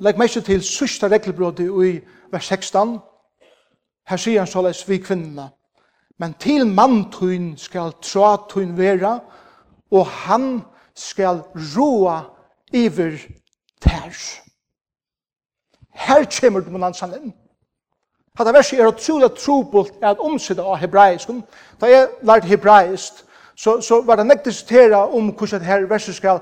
legg 0.00 0.18
meg 0.18 0.30
ikke 0.30 0.46
til 0.46 0.62
sørste 0.64 1.08
regelbrådet 1.08 1.66
i 1.68 1.92
vers 2.32 2.46
16. 2.48 2.98
Her 4.08 4.16
sier 4.16 4.40
han 4.40 4.50
såleis 4.50 4.82
vi 4.88 4.98
kvinnerne. 4.98 5.50
Men 6.18 6.34
til 6.40 6.66
manntuin 6.66 7.54
skal 7.56 7.92
tratuin 8.02 8.76
vera, 8.78 9.18
og 9.90 10.06
han 10.06 10.62
skal 10.94 11.42
roa 11.76 12.20
iver 12.72 13.16
tær. 13.80 14.16
Her 15.92 16.24
kommer 16.40 16.60
det 16.60 16.72
monansan 16.72 17.14
inn. 17.16 17.32
Hatta 18.38 18.52
versi 18.52 18.76
er 18.76 18.88
utrolig 18.88 19.30
trobult 19.36 19.96
at 20.02 20.20
omsida 20.20 20.62
av 20.62 20.78
hebraiskum. 20.80 21.42
Da 21.80 21.88
jeg 21.90 22.08
lærte 22.22 22.48
hebraisk, 22.48 23.24
så, 23.56 23.80
så 23.80 24.00
var 24.02 24.16
det 24.16 24.26
nektisitera 24.26 25.06
om 25.12 25.32
hvordan 25.32 25.64
her 25.64 25.86
versi 25.88 26.12
skal 26.12 26.40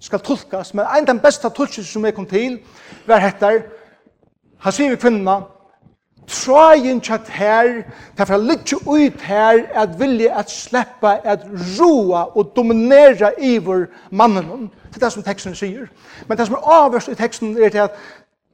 skal 0.00 0.20
tolkas, 0.24 0.74
men 0.74 0.84
en 0.84 1.04
av 1.04 1.06
den 1.06 1.20
beste 1.20 1.48
tolkningen 1.48 1.86
som 1.86 2.04
jeg 2.04 2.14
kom 2.14 2.26
til, 2.26 2.58
var 3.06 3.20
hettar, 3.20 3.62
han 4.60 4.72
sier 4.72 4.94
vi 4.94 5.00
kvinnerne, 5.00 5.42
Trajen 6.30 7.00
tjatt 7.00 7.28
her, 7.28 7.82
derfor 8.18 8.32
han 8.36 8.46
ligger 8.46 8.76
ut 8.86 9.20
her, 9.20 9.64
at 9.74 9.96
vilje 9.98 10.30
at 10.38 10.50
sleppa, 10.50 11.16
at 11.24 11.42
roa 11.80 12.28
og 12.38 12.52
dominera 12.56 13.32
iver 13.38 13.86
mannen. 14.10 14.70
Det 14.88 15.02
er 15.02 15.06
det 15.06 15.12
som 15.12 15.22
teksten 15.26 15.54
sier. 15.58 15.88
Men 16.28 16.38
det 16.38 16.46
som 16.46 16.54
er 16.54 16.70
avhørst 16.70 17.10
i 17.10 17.18
teksten 17.18 17.56
er 17.58 17.68
til 17.68 17.78
at 17.88 17.98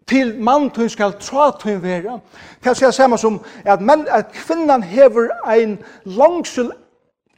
til 0.08 0.36
mantun 0.40 0.88
skal 0.88 1.12
tratun 1.20 1.82
vera. 1.82 2.18
Det 2.64 2.70
er 2.70 2.86
det 2.86 2.94
samme 2.94 3.18
som 3.18 3.40
at, 3.64 3.80
men, 3.80 4.06
at 4.08 4.32
kvinnan 4.32 4.82
hever 4.82 5.28
ein 5.50 5.78
langsul 6.04 6.72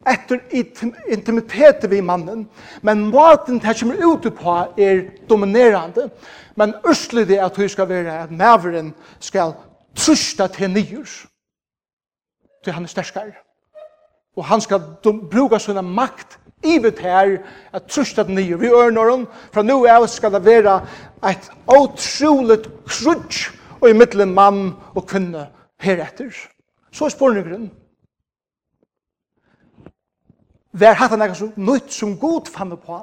etter 0.07 0.39
intimitet 1.11 1.83
vi 1.91 2.01
mannen, 2.01 2.45
men 2.81 3.09
maten 3.11 3.59
det 3.59 3.75
kommer 3.79 3.99
ut 3.99 4.27
på 4.35 4.55
er 4.77 5.03
dominerande, 5.29 6.09
men 6.55 6.75
østlig 6.87 7.27
det 7.27 7.39
at 7.43 7.57
hun 7.57 7.69
skal 7.69 7.89
være 7.89 8.23
at 8.23 8.31
maveren 8.31 8.93
skal 9.19 9.53
trusta 9.95 10.47
til 10.47 10.71
nyer, 10.71 11.07
til 12.63 12.73
han 12.73 12.83
er 12.83 12.91
sterskare. 12.91 13.35
Og 14.37 14.45
han 14.45 14.61
skal 14.61 14.81
bruka 15.03 15.59
sånne 15.59 15.83
makt 15.83 16.37
ivet 16.63 16.99
her, 17.03 17.37
at 17.73 17.87
trusta 17.91 18.23
til 18.23 18.37
nyer. 18.37 18.59
Vi 18.59 18.71
ørner 18.71 19.11
hon, 19.11 19.27
fra 19.51 19.63
nu 19.63 19.85
av 19.87 20.07
skal 20.07 20.33
det 20.35 20.45
være 20.45 20.79
et 21.27 21.51
otroligt 21.67 22.69
krutsk 22.87 23.55
og 23.79 23.89
i 23.89 23.95
middelen 23.95 24.33
mann 24.35 24.73
og 24.95 25.07
kvinne 25.07 25.47
heretter. 25.79 26.31
Så 26.91 27.05
er 27.05 27.13
spurningen, 27.13 27.69
Vær 30.71 30.93
hatt 30.93 31.11
han 31.11 31.21
ekkert 31.25 31.57
nøyt 31.57 31.93
som 31.93 32.17
god 32.19 32.49
fann 32.53 32.77
på, 32.77 32.99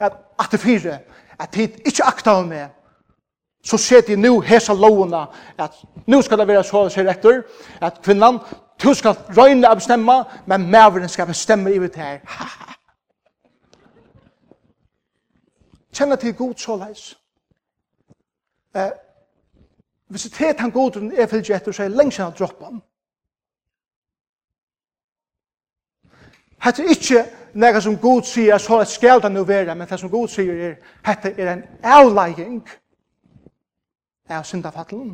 at 0.00 0.22
at 0.38 0.48
det 0.52 0.60
fire, 0.60 0.98
at 1.38 1.48
tid 1.48 1.80
ikkje 1.86 2.04
akta 2.04 2.30
av 2.30 2.46
meg, 2.46 2.68
så 3.64 3.78
set 3.78 4.08
jeg 4.08 4.20
nu 4.20 4.40
hesa 4.40 4.74
lovene, 4.74 5.26
at 5.58 5.74
nu 6.06 6.22
skal 6.22 6.38
det 6.38 6.48
være 6.48 6.64
så, 6.64 6.84
å 6.86 6.92
se 6.92 7.02
rektor, 7.02 7.42
at 7.80 8.00
kvinnan, 8.04 8.38
du 8.82 8.92
skal 8.94 9.16
røyne 9.36 9.68
av 9.68 9.80
bestemma, 9.80 10.22
men 10.46 10.70
maveren 10.70 11.08
skal 11.08 11.26
bestemme 11.26 11.72
i 11.72 11.78
det 11.78 11.96
her. 11.96 12.20
Kjenner 15.96 16.16
til 16.20 16.34
god 16.36 16.54
så 16.60 16.76
leis. 16.76 17.16
Eh, 18.76 18.92
hvis 20.08 20.22
det 20.22 20.40
er 20.40 20.60
han 20.60 20.70
god 20.70 21.00
er 21.16 21.26
fyllt 21.26 21.50
etter, 21.50 21.72
så 21.72 21.82
er 21.82 21.88
lengst 21.96 22.20
enn 22.20 22.36
droppan. 22.36 22.76
droppa 22.76 22.82
Hette 26.66 26.82
er 26.82 26.88
ikke 26.88 27.24
nega 27.54 27.80
som 27.80 27.94
Gud 27.96 28.24
sier, 28.26 28.58
så 28.58 28.80
er 28.80 28.88
skal 28.90 29.20
det 29.22 29.30
nu 29.32 29.44
være, 29.44 29.74
men 29.74 29.86
det 29.88 30.00
som 30.00 30.10
Gud 30.10 30.28
sier 30.28 30.54
er, 30.70 30.74
hette 31.06 31.30
er 31.38 31.52
en 31.52 31.62
avlegging 31.82 32.58
av 34.28 34.42
syndafattelen. 34.44 35.12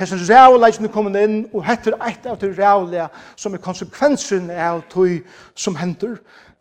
Hessen 0.00 0.18
rævleggene 0.26 0.88
kommer 0.88 1.18
inn, 1.20 1.44
og 1.54 1.62
hette 1.68 1.92
er 1.92 2.02
eit 2.08 2.26
av 2.26 2.38
det 2.40 2.50
rævlega 2.58 3.06
som 3.36 3.54
er 3.54 3.62
konsekvensen 3.62 4.50
av 4.50 4.80
tog 4.90 5.20
som 5.54 5.76
hender. 5.76 6.16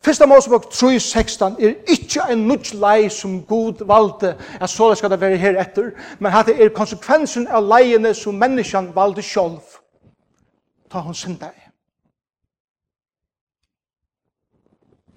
Fyrsta 0.06 0.28
Mosebok 0.30 0.68
3.16 0.74 1.58
er 1.66 1.80
ikkje 1.89 2.28
en 2.32 2.46
nudge 2.48 2.78
lei 2.78 3.10
som 3.10 3.39
Gud 3.48 3.82
valde 3.88 4.36
at 4.60 4.70
så 4.70 4.92
skal 4.96 5.10
det 5.10 5.22
være 5.22 5.39
her 5.42 5.58
etter, 5.62 5.89
men 6.20 6.32
hatt 6.32 6.54
er 6.54 6.70
konsekvensen 6.75 7.48
av 7.48 7.66
leiene 7.66 8.13
som 8.13 8.38
menneskjan 8.38 8.94
valde 8.96 9.25
sjolv. 9.25 9.80
Ta 10.92 11.01
hon 11.01 11.18
synda 11.18 11.50
i. 11.50 11.68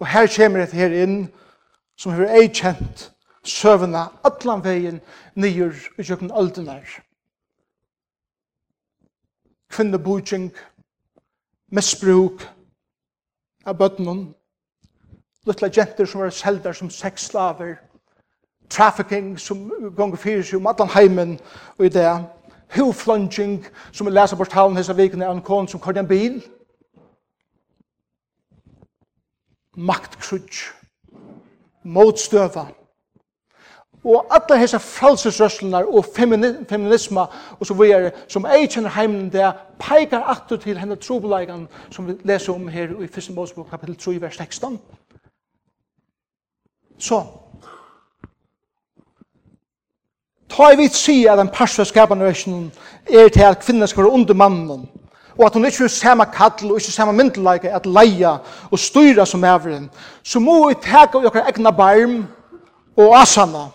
Og 0.03 0.09
her 0.09 0.27
kommer 0.37 0.63
et 0.63 0.73
her 0.75 0.91
inn 1.05 1.29
som 1.95 2.11
har 2.11 2.33
ei 2.35 2.49
kjent 2.51 3.05
søvna 3.47 4.09
allan 4.27 4.63
vegin 4.65 4.97
nýr 5.39 5.77
i 5.95 6.03
kjøkken 6.03 6.33
aldenar. 6.35 6.89
Kvinnebojking, 9.71 10.49
misbruk 11.71 12.43
av 13.63 13.79
bøttenon, 13.79 14.25
luttla 15.47 15.71
jenter 15.71 16.11
som 16.11 16.25
var 16.25 16.35
seldar 16.35 16.75
som 16.75 16.91
sexslaver, 16.91 17.77
trafficking 18.67 19.37
som 19.39 19.69
gonger 19.95 20.19
fyrir 20.19 20.43
seg 20.43 20.59
om 20.59 20.67
allan 20.67 20.91
heimen 20.97 21.37
og 21.79 21.87
i 21.87 21.93
det, 21.95 22.11
huflunging 22.75 23.61
som 23.93 24.11
vi 24.11 24.17
leser 24.19 24.37
på 24.37 24.51
talen 24.51 24.83
hessa 24.83 24.99
vikene 24.99 25.31
av 25.31 25.37
en 25.37 25.47
kon 25.47 25.71
som 25.71 25.79
kvar 25.81 26.03
en 26.03 26.11
bil, 26.11 26.43
maktkrutsch, 29.77 30.73
motstøva, 31.85 32.67
og 34.05 34.27
alle 34.35 34.59
hesa 34.59 34.79
fralsesrøslunar 34.83 35.85
og 35.85 36.05
feminisma 36.69 37.27
og 37.61 37.67
så 37.67 37.75
videre, 37.75 38.11
som 38.29 38.47
ei 38.47 38.67
kjenner 38.67 38.91
heimen 38.91 39.29
der 39.33 39.53
peikar 39.79 40.27
atur 40.33 40.57
til 40.57 40.79
henne 40.79 40.97
trobelegan 40.97 41.69
som 41.91 42.09
vi 42.09 42.17
leser 42.25 42.53
om 42.53 42.69
her 42.69 42.91
i 42.99 43.05
1. 43.05 43.31
Mosebok 43.35 43.71
kapittel 43.71 43.97
3 43.97 44.21
vers 44.21 44.37
16. 44.37 44.81
Så 46.99 47.23
Ta 50.49 50.73
i 50.73 50.77
vidt 50.77 50.95
si 50.95 51.25
at 51.27 51.41
en 51.41 51.49
parsva 51.49 51.85
skaparnøysjonen 51.85 52.73
er 53.07 53.29
til 53.29 53.47
at 53.47 53.63
kvinner 53.63 53.87
skal 53.87 54.05
være 54.05 54.13
under 54.13 54.35
mannen 54.35 54.89
og 55.39 55.47
at 55.47 55.55
hun 55.55 55.65
ikke 55.65 55.79
vil 55.79 55.91
samme 55.91 56.27
kattel 56.35 56.71
og 56.71 56.81
ikke 56.81 56.93
samme 56.93 57.13
myndelike 57.13 57.71
at 57.71 57.87
leia 57.87 58.37
og 58.71 58.79
styra 58.79 59.27
som 59.27 59.45
ævren, 59.45 59.91
så 60.23 60.41
må 60.41 60.69
vi 60.69 60.75
teka 60.75 61.19
av 61.19 61.27
okkar 61.31 61.49
egna 61.49 61.71
barm 61.71 62.27
og 62.97 63.17
asana. 63.21 63.69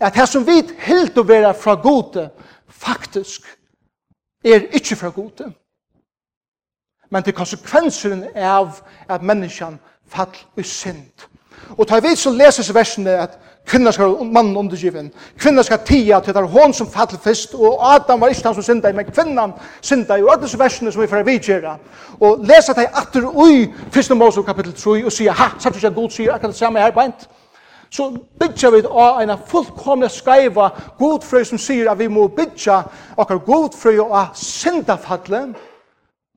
At 0.00 0.14
det 0.14 0.28
som 0.28 0.46
vi 0.46 0.62
helt 0.78 1.18
å 1.18 1.26
være 1.26 1.54
fra 1.54 1.74
gode, 1.74 2.28
faktisk 2.68 3.46
er 4.44 4.66
ikke 4.74 4.96
fra 4.96 5.10
gode. 5.14 5.52
Men 7.10 7.22
til 7.22 7.36
konsekvenseren 7.36 8.24
av 8.34 8.80
at 9.08 9.22
menneskene 9.22 9.78
fall 10.10 10.34
i 10.58 10.62
synd 10.62 11.28
Og 11.78 11.88
ta 11.88 11.98
vi 12.00 12.16
så 12.16 12.30
leses 12.30 12.74
versene 12.74 13.10
at 13.24 13.38
kvinna 13.66 13.92
skal 13.92 14.16
mannen 14.24 14.56
undergiven, 14.56 15.12
Kvinna 15.38 15.62
skal 15.62 15.78
tia 15.86 16.20
til 16.20 16.34
det 16.34 16.42
er 16.42 16.46
hon 16.46 16.74
som 16.74 16.90
fattelig 16.90 17.20
fyrst, 17.24 17.54
og 17.54 17.94
Adam 17.94 18.20
var 18.20 18.28
ikke 18.28 18.44
han 18.44 18.54
som 18.54 18.62
synda 18.62 18.92
men 18.92 19.06
kvinnan 19.06 19.52
synda 19.80 20.18
og 20.22 20.32
alle 20.32 20.42
disse 20.42 20.58
versene 20.58 20.92
som 20.92 21.02
vi 21.02 21.08
får 21.08 21.22
vidgjera. 21.22 21.76
Og 22.20 22.44
lesa 22.44 22.72
det 22.72 22.90
atter 22.92 23.24
ui, 23.24 23.72
fyrste 23.90 24.14
Mose 24.14 24.42
kapittel 24.42 24.74
3, 24.74 25.04
og 25.04 25.12
sier, 25.12 25.32
ha, 25.32 25.48
satt 25.58 25.76
ikke 25.76 25.94
god 25.94 26.10
sier 26.10 26.34
akkurat 26.34 26.52
det 26.52 26.58
samme 26.58 26.80
her 26.80 26.92
beint. 26.92 27.28
Så 27.90 28.10
bytja 28.40 28.70
vi 28.70 28.82
av 28.90 29.20
en 29.22 29.36
fullkomne 29.46 30.08
skreiva 30.10 30.70
godfrøy 30.98 31.44
som 31.46 31.58
sier 31.58 31.90
at 31.90 31.98
vi 31.98 32.08
må 32.10 32.26
bytja 32.28 32.80
okkar 33.16 33.38
godfrøy 33.46 34.00
av 34.04 34.34
syndafattelig, 34.34 35.54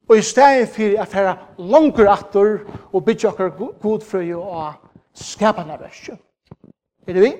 og 0.07 0.17
i 0.17 0.21
stedet 0.23 0.69
fyrir 0.71 1.01
at 1.01 1.09
færa 1.11 1.33
langer 1.57 2.11
atter 2.11 2.59
og 2.93 3.03
bytja 3.05 3.33
okkar 3.33 3.55
godfrøy 3.81 4.35
av 4.37 4.86
skapande 5.17 5.77
verset. 5.79 6.17
Er 7.07 7.13
det 7.13 7.21
vi? 7.21 7.33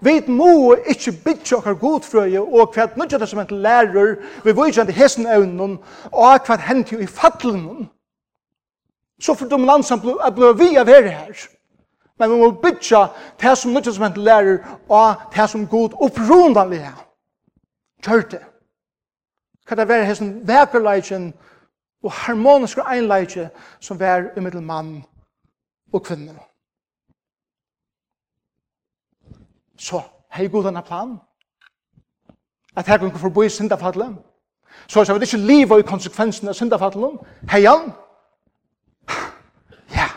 Vi 0.00 0.20
må 0.28 0.74
ikke 0.74 1.12
bytja 1.24 1.56
okkar 1.56 1.74
godfrøye 1.80 2.40
og 2.40 2.74
hva 2.74 2.86
nødja 2.96 3.18
det 3.18 3.28
som 3.28 3.40
en 3.40 3.62
lærer 3.64 4.16
vi 4.44 4.52
vujtjande 4.52 4.92
hessen 4.92 5.26
evnen 5.26 5.78
og 6.12 6.46
hva 6.46 6.56
hendt 6.68 6.92
jo 6.92 6.98
i 6.98 7.06
fattelen. 7.06 7.88
Så 9.20 9.34
for 9.34 9.48
dominansen 9.48 10.00
ble 10.00 10.52
vi 10.58 10.76
av 10.76 10.88
her 10.92 11.08
her. 11.08 11.46
Men 12.18 12.30
vi 12.30 12.36
må 12.36 12.50
bytja 12.50 13.06
det 13.40 13.56
som 13.58 13.72
nødja 13.72 13.92
som 13.92 14.04
en 14.04 14.20
lærer 14.28 14.58
og 14.88 15.32
det 15.34 15.50
som 15.50 15.66
god 15.66 15.96
opprundanlig 16.00 16.78
er. 16.78 17.02
Kjør 18.04 18.28
det. 18.30 18.44
Hva 19.66 19.76
det 19.76 19.88
være 19.88 20.06
hesten 20.06 20.48
vekerleitjen 20.48 21.32
og 22.04 22.12
harmoniske 22.12 22.84
einleitje 22.84 23.48
som 23.80 24.00
var 24.00 24.30
i 24.36 24.40
middel 24.40 24.62
mann 24.62 25.02
og 25.92 26.02
kvinner. 26.02 26.38
Så 29.78 30.02
hei 30.32 30.48
god 30.48 30.64
denne 30.64 30.82
planen. 30.82 31.18
At 32.76 32.86
her 32.86 32.98
kan 32.98 33.12
vi 33.12 33.18
forbo 33.18 33.42
i 33.42 33.48
syndafallet. 33.48 34.16
Så 34.86 35.04
jeg 35.06 35.14
vil 35.14 35.22
ikke 35.22 35.36
liva 35.36 35.78
i 35.78 35.82
konsekvensene 35.82 36.52
av 36.52 36.54
syndafallet. 36.54 37.20
Hei 37.50 37.64
han. 37.64 37.92
Ja. 39.96 40.08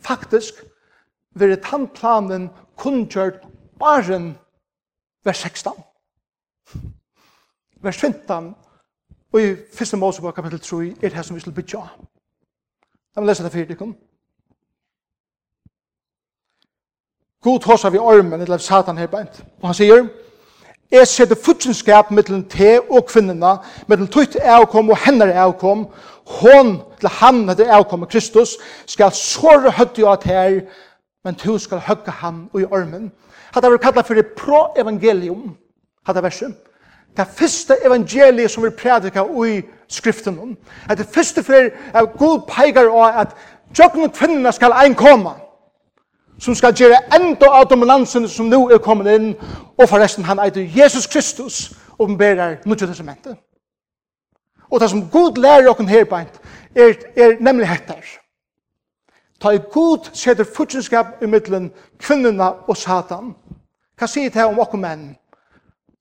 Faktisk 0.00 0.54
vil 1.34 1.50
det 1.50 1.64
han 1.64 1.88
planen 1.88 2.50
kunngjørt 2.76 3.42
bare 3.78 4.34
vers 5.24 5.38
16. 5.38 5.72
Vers 7.82 7.98
15 7.98 8.54
og 9.32 9.40
i 9.40 9.50
1. 9.50 9.98
Mosebok 9.98 10.34
kapitel 10.34 10.60
3 10.60 10.88
er 10.88 10.94
det 11.00 11.12
her 11.12 11.22
som 11.22 11.36
vi 11.36 11.40
skal 11.40 11.52
bytja 11.52 11.78
av. 11.78 12.17
Jeg 13.18 13.22
vil 13.22 13.28
lese 13.28 13.44
det 13.44 13.52
fyrir 13.52 13.66
dikken. 13.66 13.96
God 17.42 17.64
hosa 17.66 17.88
vi 17.88 17.98
ormen, 17.98 18.40
eller 18.40 18.58
satan 18.58 18.98
her 18.98 19.06
beint. 19.06 19.40
Og 19.60 19.68
han 19.68 19.74
sier, 19.74 20.04
Jeg 20.90 21.06
setter 21.06 21.36
futsenskap 21.44 22.12
mellom 22.14 22.44
te 22.48 22.76
og 22.80 23.08
kvinnerna, 23.10 23.56
mellom 23.88 24.06
tøyt 24.06 24.36
avkom 24.38 24.92
og 24.94 25.00
hennar 25.02 25.34
avkom, 25.34 25.88
hon 26.26 26.70
til 27.00 27.08
han 27.08 27.40
etter 27.50 27.72
avkom 27.74 28.06
av 28.06 28.08
Kristus, 28.12 28.54
skal 28.86 29.10
såre 29.10 29.72
høtti 29.74 30.06
av 30.06 30.22
her, 30.22 30.60
men 31.24 31.34
tu 31.34 31.58
skal 31.58 31.82
høgge 31.88 32.14
han 32.20 32.44
og 32.52 32.60
i 32.60 32.68
ormen. 32.70 33.10
Hatt 33.50 33.64
er 33.66 33.74
vi 33.74 33.80
kallet 33.82 34.06
for 34.06 34.22
pro-evangelium, 34.36 35.56
hatt 36.06 36.16
er 36.16 36.22
verset. 36.22 36.54
Det 37.16 37.26
første 37.26 37.82
evangeliet 37.82 38.50
som 38.50 38.62
vi 38.62 38.70
prædikar 38.70 39.26
og 39.26 39.48
i 39.48 39.58
skriften. 39.88 40.56
At 40.88 40.98
det 40.98 41.06
første 41.06 41.42
for 41.42 41.52
er 41.54 42.16
god 42.18 42.40
peikar 42.48 42.88
og 42.88 43.20
at 43.20 43.36
tjokken 43.74 44.02
og 44.02 44.12
kvinnerne 44.12 44.52
skal 44.52 44.72
ein 44.84 44.94
koma, 44.94 45.30
som 46.38 46.54
skal 46.54 46.74
gjøre 46.74 47.00
enda 47.16 47.46
av 47.46 47.68
dominansen 47.70 48.28
som 48.28 48.46
nu 48.46 48.68
er 48.68 48.78
kommet 48.78 49.14
inn, 49.14 49.34
og 49.78 49.88
forresten 49.88 50.24
han 50.24 50.38
eitir 50.38 50.70
Jesus 50.76 51.06
Kristus, 51.06 51.72
og 51.98 52.08
den 52.08 52.18
berar 52.18 52.56
nødvendig 52.64 52.88
testamentet. 52.88 53.36
Og 54.70 54.80
det 54.80 54.90
som 54.90 55.08
god 55.10 55.36
lærer 55.36 55.70
okken 55.70 55.88
herbeint, 55.88 56.40
er, 56.74 56.94
er 57.16 57.36
nemlig 57.40 57.68
hettar. 57.68 58.04
Ta 59.40 59.50
i 59.50 59.60
god 59.72 60.10
seter 60.12 60.44
futsinskap 60.44 61.22
i 61.22 61.26
middelen 61.26 61.70
kvinnerne 61.98 62.50
og 62.68 62.76
satan. 62.76 63.34
Hva 63.98 64.06
sier 64.06 64.30
det 64.34 64.44
om 64.44 64.58
okken 64.58 64.82
menn? 64.82 65.04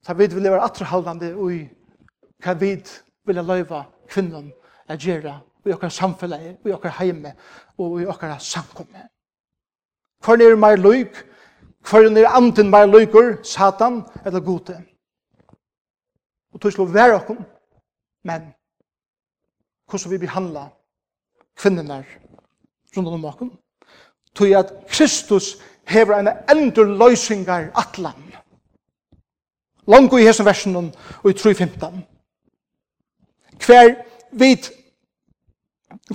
Ta 0.06 0.14
vid 0.14 0.34
vi 0.34 0.42
lever 0.42 0.62
atrahaldande 0.62 1.34
i 1.54 1.60
hva 2.44 2.54
vid 2.58 2.90
vilja 3.28 3.44
løyva 3.44 3.84
kvinnen 4.10 4.52
at 4.88 5.00
gjera 5.00 5.40
i 5.68 5.74
okkar 5.76 5.92
samfellet, 5.92 6.58
i 6.66 6.72
okkar 6.72 6.96
heime 7.00 7.34
og 7.78 8.02
i 8.02 8.08
okkar 8.08 8.38
samkomme. 8.40 9.08
Hvern 10.26 10.42
er 10.42 10.56
meir 10.56 10.80
løyk? 10.80 11.18
Hvern 11.90 12.18
er 12.18 12.30
anden 12.36 12.72
meir 12.72 12.88
løykur? 12.88 13.44
Satan 13.44 14.04
eller 14.26 14.40
gode? 14.40 14.78
Og 16.54 16.62
tog 16.62 16.74
slå 16.74 16.86
vær 16.86 17.14
okkom, 17.20 17.38
men 18.24 18.54
hvordan 19.90 20.12
vi 20.12 20.18
behandla 20.18 20.68
kvinnenar 21.58 22.06
rundt 22.98 23.10
om 23.10 23.26
okkom? 23.26 23.52
Tog 24.36 24.56
at 24.56 24.74
Kristus 24.88 25.58
hever 25.88 26.20
en 26.20 26.30
endur 26.52 26.86
løysingar 26.86 27.72
atlan. 27.76 28.24
Langt 29.88 30.14
i 30.14 30.26
hesen 30.26 30.46
versen 30.46 30.76
og 30.76 31.30
i 31.30 31.34
3.15 31.34 32.17
hver 33.66 33.96
vit 34.32 34.72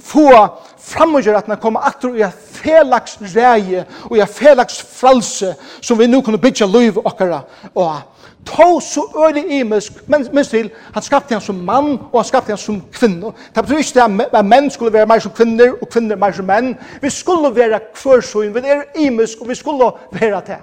få 0.00 0.30
framgjør 0.78 1.36
at 1.36 1.48
man 1.48 1.60
kommer 1.60 1.80
atter 1.84 2.14
i 2.16 2.22
et 2.24 2.38
felags 2.56 3.18
reie 3.34 3.84
og 4.08 4.16
i 4.16 4.22
et 4.24 4.28
felags 4.28 4.80
fralse 4.82 5.54
som 5.80 5.98
vi 5.98 6.06
nu 6.06 6.22
kunne 6.22 6.40
bytja 6.40 6.66
liv 6.66 6.98
okkara 7.04 7.42
og 7.74 8.00
to 8.46 8.80
så 8.80 9.04
øylig 9.26 9.60
imisk 9.60 10.08
men, 10.08 10.26
minst 10.32 10.50
til 10.50 10.70
han 10.94 11.02
skapte 11.02 11.34
han 11.34 11.40
som 11.40 11.54
mann 11.54 11.98
og 12.12 12.18
han 12.20 12.24
skapte 12.24 12.52
han 12.52 12.58
som 12.58 12.80
kvinne 12.92 13.32
det 13.54 13.64
betyr 13.64 13.78
ikke 13.78 14.28
at 14.32 14.44
menn 14.44 14.70
skulle 14.70 14.92
være 14.92 15.06
mer 15.06 15.18
som 15.18 15.32
kvinner 15.32 15.76
og 15.82 15.88
kvinner 15.88 16.16
mer 16.16 16.32
som 16.32 16.46
menn. 16.46 16.74
Vi 17.02 17.10
skulle 17.10 17.54
være 17.56 17.80
kvørsøyn 17.94 18.54
vi 18.54 18.60
er 18.64 18.84
imisk 18.96 19.40
og 19.40 19.48
vi 19.48 19.54
skulle 19.54 19.92
være 20.12 20.42
det 20.46 20.58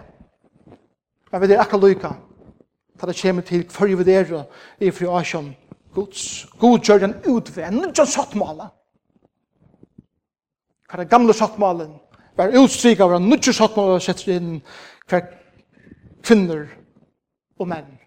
men 1.32 1.42
vi 1.42 1.54
er 1.54 1.62
akkurat 1.62 1.90
lykka 1.90 2.14
da 3.02 3.08
det 3.08 3.22
kommer 3.22 3.42
til 3.42 3.66
hver 3.78 3.96
vi 3.96 4.12
er 4.12 4.44
i 4.80 4.92
fri 4.92 5.06
asjon 5.06 5.56
Guds, 5.94 6.46
god 6.60 6.80
gjør 6.80 6.98
den 6.98 7.16
utvend, 7.28 7.86
ikke 7.90 8.06
sattmålet. 8.06 8.70
Hva 10.90 11.02
er 11.02 11.10
gamle 11.10 11.34
sattmålen? 11.34 11.96
Hva 12.36 12.48
er 12.48 12.62
utstryk 12.62 13.02
av 13.04 13.14
den 13.14 13.28
nødvendige 13.30 13.58
sattmålen 13.58 14.02
setter 14.02 14.36
inn 14.38 14.52
hva 15.10 15.22
kvinner 16.26 16.68
og 17.60 17.68
menn 17.70 17.98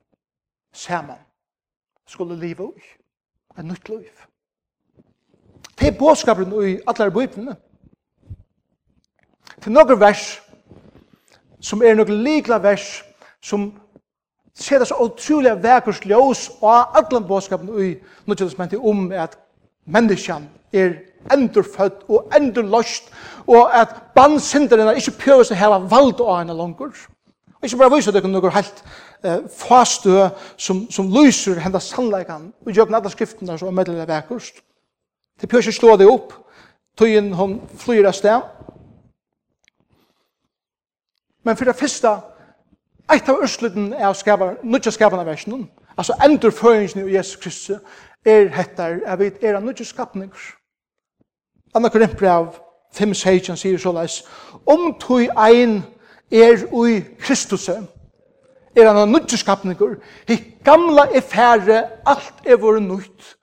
sammen 0.72 1.20
skulle 2.08 2.38
leve 2.38 2.64
ui. 2.72 2.82
En 3.58 3.68
nytt 3.68 3.88
liv. 3.88 4.24
Det 5.78 5.88
er 5.88 5.98
båskapen 5.98 6.52
i 6.64 6.78
alle 6.86 7.10
bøypene. 7.10 7.56
Til 9.60 9.72
noen 9.72 10.00
vers, 10.00 10.40
som 11.60 11.82
er 11.82 11.94
noen 11.98 12.22
likla 12.24 12.58
vers, 12.62 13.02
som 13.42 13.68
ser 14.54 14.78
det 14.78 14.88
så 14.88 14.98
utrolig 15.00 15.54
vekkers 15.62 16.02
ljøs 16.04 16.48
og 16.60 16.96
alle 16.98 17.20
bådskapen 17.26 17.68
i 17.68 17.94
nødvendighetsmentet 18.26 18.78
om 18.78 19.12
at 19.12 19.38
menneskene 19.86 20.48
er 20.72 20.92
endurfødt 21.32 22.04
og 22.08 22.30
endurløst, 22.36 23.10
og 23.46 23.80
at 23.80 23.88
bandsinderen 24.14 24.88
er 24.88 24.98
ikke 24.98 25.18
prøver 25.24 25.46
seg 25.46 25.60
heva 25.60 25.78
vald 25.78 26.20
av 26.20 26.38
henne 26.38 26.56
langer. 26.56 26.92
Og 27.62 27.68
ikke 27.68 27.78
bare 27.78 27.94
viser 27.94 28.14
dere 28.14 28.30
noe 28.30 28.50
helt 28.50 28.82
eh, 29.22 29.44
fastø 29.54 30.28
som, 30.56 30.86
som 30.90 31.10
lyser 31.14 31.60
henne 31.62 31.80
sannleggene 31.80 32.50
og 32.66 32.72
gjør 32.74 32.90
alle 32.90 33.12
skriftene 33.12 33.58
som 33.58 33.70
er 33.70 33.76
medlemmer 33.76 34.08
vekkerst. 34.08 34.62
Det 35.40 35.48
prøver 35.48 35.68
ikke 35.68 35.78
slå 35.78 35.96
det 35.96 36.08
opp, 36.10 36.34
tøyen 36.98 37.32
hun 37.34 37.60
flyr 37.78 38.08
av 38.10 38.16
sted. 38.18 38.42
Men 41.42 41.56
for 41.56 41.70
det 41.70 41.78
første 41.78 42.16
Eit 43.10 43.28
av 43.28 43.42
ursluten 43.42 43.92
er 43.92 44.08
å 44.08 44.16
skapa, 44.16 44.54
nutja 44.62 44.92
skapana 44.94 45.24
versen, 45.26 45.66
altså 45.98 46.14
endur 46.24 46.54
føringen 46.54 47.08
i 47.08 47.16
Jesus 47.16 47.36
Kristus, 47.42 47.80
er 48.24 48.48
hettar, 48.54 49.00
er 49.06 49.16
vi 49.18 49.32
er 49.42 49.56
av 49.58 49.64
nødja 49.64 49.84
skapninger. 49.84 50.52
Anna 51.74 51.88
Korinthbrev 51.90 52.52
5, 52.94 53.14
16 53.14 53.56
sier 53.58 53.78
så 53.80 53.92
leis, 53.92 54.22
om 54.66 54.92
tog 55.00 55.26
ein 55.36 55.80
er 56.30 56.66
ui 56.70 57.00
Kristus, 57.18 57.68
er 57.68 58.86
han 58.86 59.02
av 59.02 59.10
nutja 59.10 59.40
skapninger, 59.40 59.96
hik 60.28 60.62
gamla 60.64 61.08
er 61.10 61.26
færre, 61.26 61.82
alt 62.06 62.46
er 62.46 62.60
vore 62.60 62.80
nødt. 62.80 63.34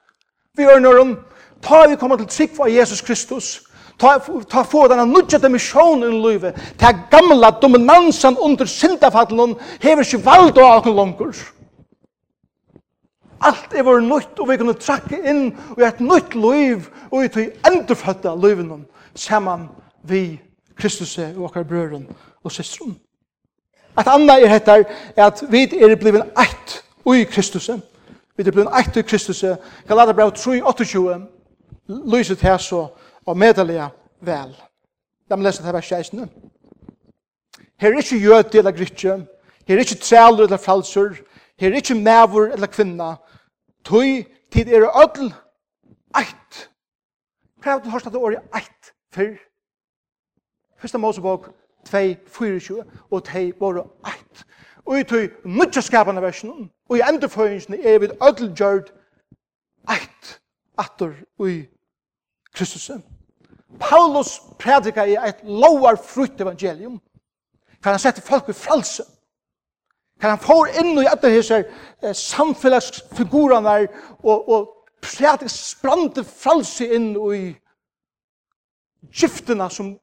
Vi 0.57 0.63
er 0.63 0.79
nøyrum, 0.79 1.17
ta 1.61 1.85
vi 1.89 1.99
kommer 1.99 2.17
til 2.17 2.31
trygg 2.31 2.55
for 2.55 2.71
Jesus 2.71 3.01
Kristus, 3.01 3.68
ta, 3.99 4.15
ta 4.49 4.63
få 4.63 4.87
denne 4.87 5.05
nudja 5.09 5.39
dimisjonen 5.41 6.13
i 6.13 6.21
livet, 6.23 6.59
ta 6.77 6.91
gamla 7.11 7.51
dominansen 7.61 8.37
under 8.37 8.65
syndafallen, 8.65 9.55
hever 9.81 10.05
ikke 10.05 10.23
valgt 10.25 10.57
av 10.57 10.71
alken 10.73 10.95
langer. 10.95 11.41
Alt 13.39 13.73
er 13.73 13.85
vår 13.87 14.01
nytt, 14.03 14.39
og 14.39 14.49
vi 14.49 14.57
kunne 14.59 14.75
trakke 14.75 15.19
inn 15.23 15.45
i 15.79 15.85
et 15.87 16.01
nytt 16.03 16.35
liv, 16.35 16.89
og 17.11 17.23
vi 17.23 17.29
til 17.33 17.51
endurfødda 17.67 18.35
livet, 18.35 18.87
saman 19.15 19.69
vi 20.03 20.39
Kristus 20.79 21.17
og 21.17 21.45
okkar 21.49 21.63
brøren 21.63 22.07
og 22.43 22.51
systeren. 22.51 22.97
Et 23.99 24.07
annet 24.07 24.43
er 24.43 24.47
hettar, 24.47 24.83
er 25.15 25.25
at 25.25 25.43
vi 25.51 25.63
er 25.63 25.95
blivet 25.99 26.23
eit 26.39 26.75
ui 27.05 27.23
Kristus. 27.23 27.69
Vi 28.37 28.43
er 28.45 28.51
blivet 28.51 28.71
eit 28.75 28.97
ui 28.97 29.03
Kristus. 29.03 29.43
Galaterbrev 29.87 30.31
3, 30.35 30.61
28, 30.63 31.15
lyset 31.87 32.41
her 32.41 32.57
så, 32.57 32.87
og 33.29 33.37
medelige 33.37 33.89
vel. 34.21 34.55
Da 35.29 35.35
må 35.35 35.43
lese 35.43 35.63
det 35.63 35.73
vers 35.73 35.85
16. 35.85 36.19
Her 37.79 37.91
er 37.91 37.97
ikke 37.97 38.17
jød 38.17 38.55
eller 38.55 38.71
grytje, 38.71 39.27
her 39.67 39.75
er 39.75 39.79
ikke 39.79 39.95
træler 39.95 40.43
eller 40.43 40.57
fralser, 40.57 41.13
her 41.59 41.69
er 41.69 41.75
ikke 41.75 41.95
mævur 41.95 42.47
eller 42.53 42.67
kvinna, 42.67 43.15
tøy 43.85 44.23
tid 44.51 44.67
er 44.67 44.89
ødel 45.03 45.33
eit. 46.17 46.69
Prøv 47.63 47.81
til 47.81 47.91
hørsta 47.91 48.09
det 48.09 48.17
året 48.17 48.41
eit 48.55 48.93
fyrr. 49.13 49.37
Fyrsta 50.81 50.97
Mosebok 50.97 51.51
2.24 51.89 52.83
og 53.11 53.23
tei 53.25 53.51
våre 53.59 53.85
eit. 54.07 54.45
Og 54.85 54.99
i 54.99 55.03
tøy 55.03 55.29
nutja 55.45 55.81
skapande 55.81 56.21
versen, 56.21 56.71
og 56.89 56.97
i 56.97 57.05
endurføringsen 57.09 57.73
er 57.73 57.99
vi 57.99 58.09
ødel 58.29 58.55
gjørd 58.55 58.89
eit 59.91 60.39
atter 60.77 61.13
ui 61.37 61.67
Kristus. 62.53 62.87
Kristus. 62.87 63.18
Paulus 63.77 64.39
predikar 64.57 65.07
i 65.07 65.17
eit 65.19 65.43
lovar 65.43 65.99
frutt 66.01 66.41
evangelium, 66.41 66.97
kan 67.83 67.93
han 67.93 68.01
sette 68.01 68.23
folk 68.25 68.49
i 68.49 68.57
frelse. 68.57 69.05
Kan 70.19 70.33
han 70.33 70.41
få 70.43 70.65
inn 70.81 70.97
i 70.99 71.07
alle 71.07 71.31
disse 71.37 71.61
eh, 71.61 72.15
samfunnsfigurene 72.15 73.75
og, 74.23 74.49
og 74.49 74.67
prædika 75.01 75.47
sprande 75.47 76.25
frelse 76.27 76.89
inn 76.91 77.13
i 77.15 77.53
giftene 79.15 79.69
som 79.71 79.93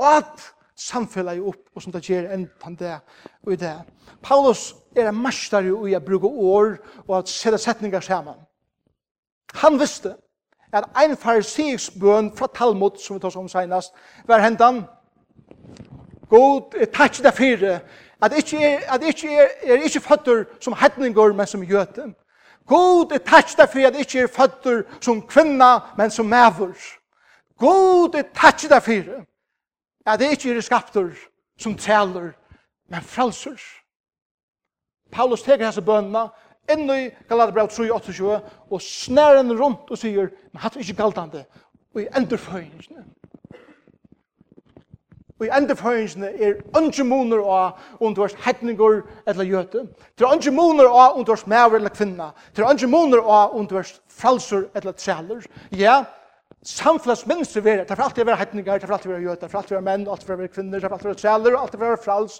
at 0.00 0.48
samfunnet 0.74 1.42
opp, 1.44 1.68
og 1.74 1.82
som 1.84 1.92
det 1.94 2.02
gjør 2.08 2.32
enn 2.34 2.48
han 2.64 2.78
det 2.78 2.96
og 3.44 3.52
i 3.54 3.60
det. 3.60 3.76
Paulus 4.24 4.72
er 4.96 5.10
en 5.10 5.20
mestere 5.22 5.70
i 5.70 5.94
å 5.94 6.02
bruke 6.02 6.26
år 6.26 6.76
og 7.06 7.18
at 7.20 7.30
sette 7.30 7.60
setninger 7.60 8.02
sammen. 8.02 8.40
Han 9.60 9.78
visste 9.78 10.16
at 10.74 10.88
ein 10.96 11.16
fariseisk 11.16 11.92
bøn 12.00 12.32
fra 12.36 12.46
Talmud, 12.54 12.98
som 12.98 13.16
vi 13.16 13.20
tar 13.20 13.30
som 13.30 13.48
senast, 13.48 13.94
var 14.26 14.42
hendan, 14.42 14.84
God, 16.28 16.74
takk 16.92 17.20
deg 17.22 17.34
fire, 17.34 17.78
at 18.22 18.32
ikkje 18.34 18.60
er, 18.64 18.80
at 18.94 19.02
ikkje 19.02 19.30
er, 19.38 19.48
er 19.62 19.84
ikkje 19.86 20.00
føtter 20.00 20.44
som 20.60 20.74
hedningur, 20.80 21.32
men 21.32 21.46
som 21.46 21.62
jøte. 21.62 22.08
God, 22.66 23.12
takk 23.26 23.52
deg 23.58 23.70
fire, 23.70 23.92
at 23.92 24.00
ikkje 24.00 24.24
er 24.24 24.32
føtter 24.32 24.82
som 25.00 25.22
kvinna, 25.22 25.78
men 25.98 26.10
som 26.10 26.26
mæver. 26.26 26.74
God, 27.60 28.18
takk 28.34 28.66
deg 28.70 28.82
fire, 28.82 29.22
at 30.06 30.22
ikkje 30.24 30.56
er 30.56 30.64
skapter 30.64 31.12
som 31.60 31.76
træler, 31.78 32.32
men 32.88 33.02
frelser. 33.02 33.60
Paulus 35.12 35.42
teker 35.42 35.68
hans 35.68 35.78
bønna, 35.86 36.26
inn 36.72 36.88
i 36.90 37.10
Galaterbrev 37.28 37.68
3.28 37.72 38.38
og 38.70 38.80
snær 38.82 39.40
henne 39.40 39.56
rundt 39.58 39.90
og 39.90 40.00
sier, 40.00 40.30
men 40.52 40.62
hatt 40.62 40.78
vi 40.78 40.86
ikke 40.86 41.02
galtande, 41.02 41.44
og 41.94 42.02
i 42.02 42.08
endurføyingene. 42.16 43.04
Og 45.40 45.46
i 45.48 45.52
endurføyingene 45.58 46.30
er 46.46 46.58
andre 46.78 47.04
moner 47.04 47.44
av 47.44 48.02
om 48.04 48.14
du 48.14 48.22
er 48.24 48.34
hedninger 48.44 49.00
eller 49.26 49.48
jøte. 49.50 49.86
Det 50.14 50.24
er 50.24 50.34
ønske 50.34 50.54
moner 50.54 50.88
av 50.88 51.18
om 51.18 51.24
du 51.26 51.32
er 51.34 51.46
maver 51.50 51.80
eller 51.80 51.94
kvinna. 51.94 52.30
Det 52.54 52.62
er 52.62 52.70
ønske 52.70 52.90
moner 52.90 53.22
av 53.22 53.56
om 53.58 53.66
du 53.66 53.76
er 53.80 53.90
fralser 54.08 54.68
eller 54.74 54.94
træler. 54.94 55.42
Ja, 55.74 56.04
samfunns 56.64 57.26
minst 57.26 57.56
vera, 57.56 57.84
det 57.84 57.90
er 57.90 57.98
for 57.98 58.06
alltid 58.06 58.24
å 58.24 58.28
være 58.30 58.40
hedninger, 58.40 58.78
det 58.78 58.86
er 58.86 58.88
for 58.88 58.96
alltid 58.96 59.10
å 59.10 59.14
være 59.14 59.26
jøter, 59.26 59.40
det 59.40 59.46
er 59.48 59.52
for 59.52 59.60
alltid 59.60 59.74
å 59.74 59.80
være 59.80 59.88
menn, 59.90 60.06
alltid 60.08 60.28
for 60.28 60.34
å 60.34 60.40
være 60.40 60.54
kvinner, 60.54 60.78
det 60.78 60.84
er 60.84 60.88
for 60.88 60.96
alltid 60.96 61.08
å 61.08 61.12
være 61.12 61.20
trealer, 61.20 61.56
alltid 61.60 61.78
for 61.78 61.86
å 61.86 61.92
være 61.92 62.04
frals. 62.04 62.38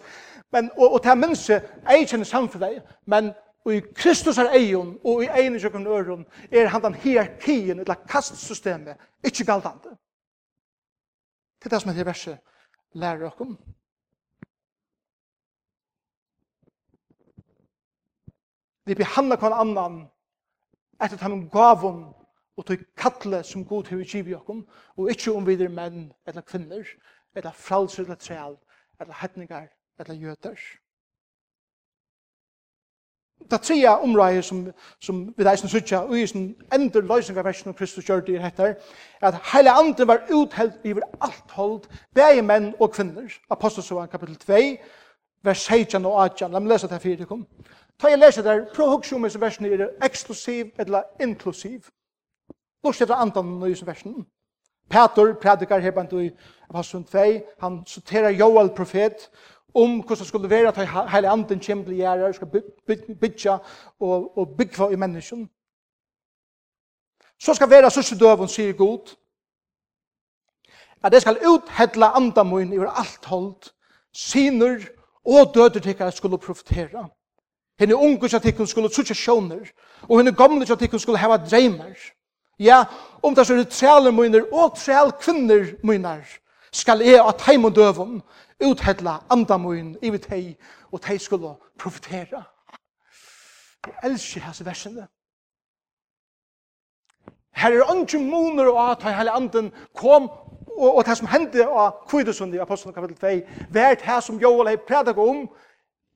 Men, 0.55 0.71
og, 0.79 0.87
og 0.87 1.03
det 1.05 1.11
er 1.13 1.21
minst, 1.21 1.51
jeg 1.51 2.09
kjenner 2.09 2.31
samfunnet, 2.31 2.95
men 3.11 3.35
Og 3.65 3.75
i 3.75 3.81
Kristus 3.97 4.39
er 4.39 4.53
eion, 4.53 4.99
og 5.05 5.23
i 5.25 5.29
ein 5.33 5.55
i 5.57 5.61
sjøkken 5.61 5.87
øron, 5.87 6.27
er 6.53 6.69
han 6.69 6.83
den 6.83 6.95
hierarkien, 6.95 7.81
eller 7.81 7.95
kastsystemet, 8.09 8.97
ikke 9.25 9.45
galtande. 9.45 9.97
Det 11.59 11.71
er 11.71 11.77
det 11.77 11.81
som 11.83 11.91
er 11.91 11.95
det 11.95 12.07
verset 12.07 12.39
lærer 12.93 13.19
dere 13.19 13.57
Vi 18.85 18.95
behandler 18.95 19.37
hver 19.37 19.55
annan 19.57 20.11
etter 21.01 21.17
de 21.17 21.49
gavon 21.51 22.15
og 22.57 22.67
tog 22.67 22.79
kattle 22.97 23.43
som 23.43 23.65
god 23.65 23.85
til 23.85 23.99
vi 23.99 24.05
å 24.05 24.29
i 24.29 24.35
okkom, 24.37 24.61
og 24.97 25.11
ikkje 25.11 25.33
om 25.33 25.47
videre 25.47 25.73
menn 25.73 26.13
eller 26.27 26.43
kvinner, 26.43 26.85
eller 27.35 27.53
fralser 27.53 28.05
eller 28.05 28.21
trel, 28.21 28.59
eller 29.01 29.15
hetningar 29.15 29.71
eller 29.99 30.15
jøter. 30.15 30.61
Det 33.51 33.61
tredje 33.61 33.89
området 33.89 34.45
som, 34.45 34.73
som 35.01 35.35
vi 35.37 35.45
reisende 35.45 35.71
sutja, 35.71 35.99
og 35.99 36.19
i 36.19 36.27
sin 36.27 36.55
ender 36.73 37.43
versen 37.43 37.69
om 37.69 37.75
Kristus 37.75 38.05
gjør 38.05 38.21
det 38.21 38.43
heter, 38.43 38.75
at 39.21 39.35
hele 39.53 39.71
andre 39.71 40.07
var 40.07 40.19
utheld 40.33 40.73
iver 40.85 41.03
alt 41.21 41.51
hold, 41.51 41.81
begge 42.15 42.43
menn 42.43 42.75
og 42.81 42.91
kvinner. 42.91 43.29
Apostelsovan 43.51 44.09
kapittel 44.09 44.37
2, 44.37 44.53
vers 45.43 45.59
16 45.59 46.07
og 46.07 46.25
18. 46.25 46.53
La 46.53 46.59
meg 46.59 46.73
lese 46.73 46.87
det 46.87 46.93
her 46.93 46.99
fyrir 46.99 47.27
kom. 47.27 47.47
Ta 48.01 48.09
jeg 48.09 48.19
lese 48.19 48.43
der, 48.43 48.65
prøv 48.75 48.87
å 48.87 48.97
huske 48.97 49.17
om 49.17 49.23
disse 49.23 49.41
versene 49.41 49.69
er 49.69 49.91
eksklusiv 50.03 50.73
eller 50.79 51.03
inklusiv. 51.21 51.91
Lort 52.85 53.01
etter 53.01 53.15
andan 53.15 53.61
i 53.69 53.75
sin 53.75 53.87
versen. 53.87 54.25
Peter, 54.91 55.35
predikar 55.41 55.81
her 55.81 55.93
bant 55.93 56.13
i 56.13 56.31
Apostelsovan 56.71 57.41
2, 57.41 57.47
han 57.61 57.83
sorterer 57.87 58.31
Joel 58.31 58.71
profet, 58.77 59.29
om 59.75 60.01
hvordan 60.01 60.19
det 60.19 60.27
skulle 60.27 60.51
være 60.51 60.69
at 60.69 61.11
hele 61.11 61.29
anden 61.29 61.61
kommer 61.61 61.85
til 61.85 61.97
gjerder, 61.97 62.33
skal 62.33 62.63
bygge 63.21 63.51
og, 64.01 64.39
og 64.39 64.49
bygge 64.59 64.93
i 64.93 64.97
mennesken. 64.97 65.51
Så 67.41 67.55
skal 67.55 67.71
være 67.71 67.91
sørste 67.91 68.19
døven, 68.19 68.49
sier 68.49 68.73
God. 68.73 69.17
at 71.05 71.13
det 71.13 71.21
skal 71.23 71.39
uthedla 71.47 72.07
andamun 72.17 72.73
i 72.73 72.79
alt 72.79 73.25
hold, 73.25 73.71
Sinur 74.13 74.81
og 75.25 75.55
døder 75.55 75.81
tikkere 75.81 76.13
skulle 76.13 76.39
profetera. 76.39 77.09
Henne 77.79 77.97
unge 77.97 78.29
tikkere 78.29 78.67
skulle 78.67 78.95
sutja 78.95 79.15
sjåner, 79.15 79.71
og 80.09 80.19
henne 80.19 80.33
gamle 80.33 80.67
tikkere 80.67 81.01
skulle 81.01 81.19
heva 81.19 81.37
dreimer. 81.37 81.95
Ja, 82.59 82.85
om 83.23 83.35
det 83.35 83.47
så 83.47 83.53
er 83.53 83.57
det 83.57 83.69
træler 83.69 84.11
munner 84.11 84.45
og 84.53 84.77
træl 84.79 85.13
kvinner 85.21 85.67
munner, 85.83 86.23
skal 86.75 87.03
jeg 87.07 87.23
at 87.23 87.43
heim 87.47 87.65
og 87.65 87.75
døven 87.77 88.23
uthedla 88.65 89.19
andamoen 89.31 89.95
i 90.03 90.11
vi 90.11 90.19
tei 90.19 90.43
og 90.93 91.03
tei 91.03 91.19
skulle 91.19 91.55
profitera. 91.79 92.43
Jeg 93.87 94.11
elsker 94.11 94.41
hans 94.41 94.65
versene. 94.65 95.07
Her 97.55 97.71
er 97.71 97.91
andre 97.91 98.19
moner 98.19 98.73
og 98.73 98.91
at 98.91 99.17
hele 99.17 99.31
anden 99.31 99.73
kom 99.95 100.29
og, 100.77 100.97
og 100.97 101.05
det 101.07 101.17
som 101.19 101.29
hendte 101.31 101.67
av 101.67 102.09
Kvidesund 102.11 102.55
i 102.55 102.59
Apostelen 102.59 102.95
kapitel 102.95 103.17
2, 103.17 103.69
vært 103.71 104.03
her 104.03 104.21
som 104.21 104.41
Joel 104.43 104.69
har 104.69 104.83
prædik 104.89 105.19
om, 105.19 105.47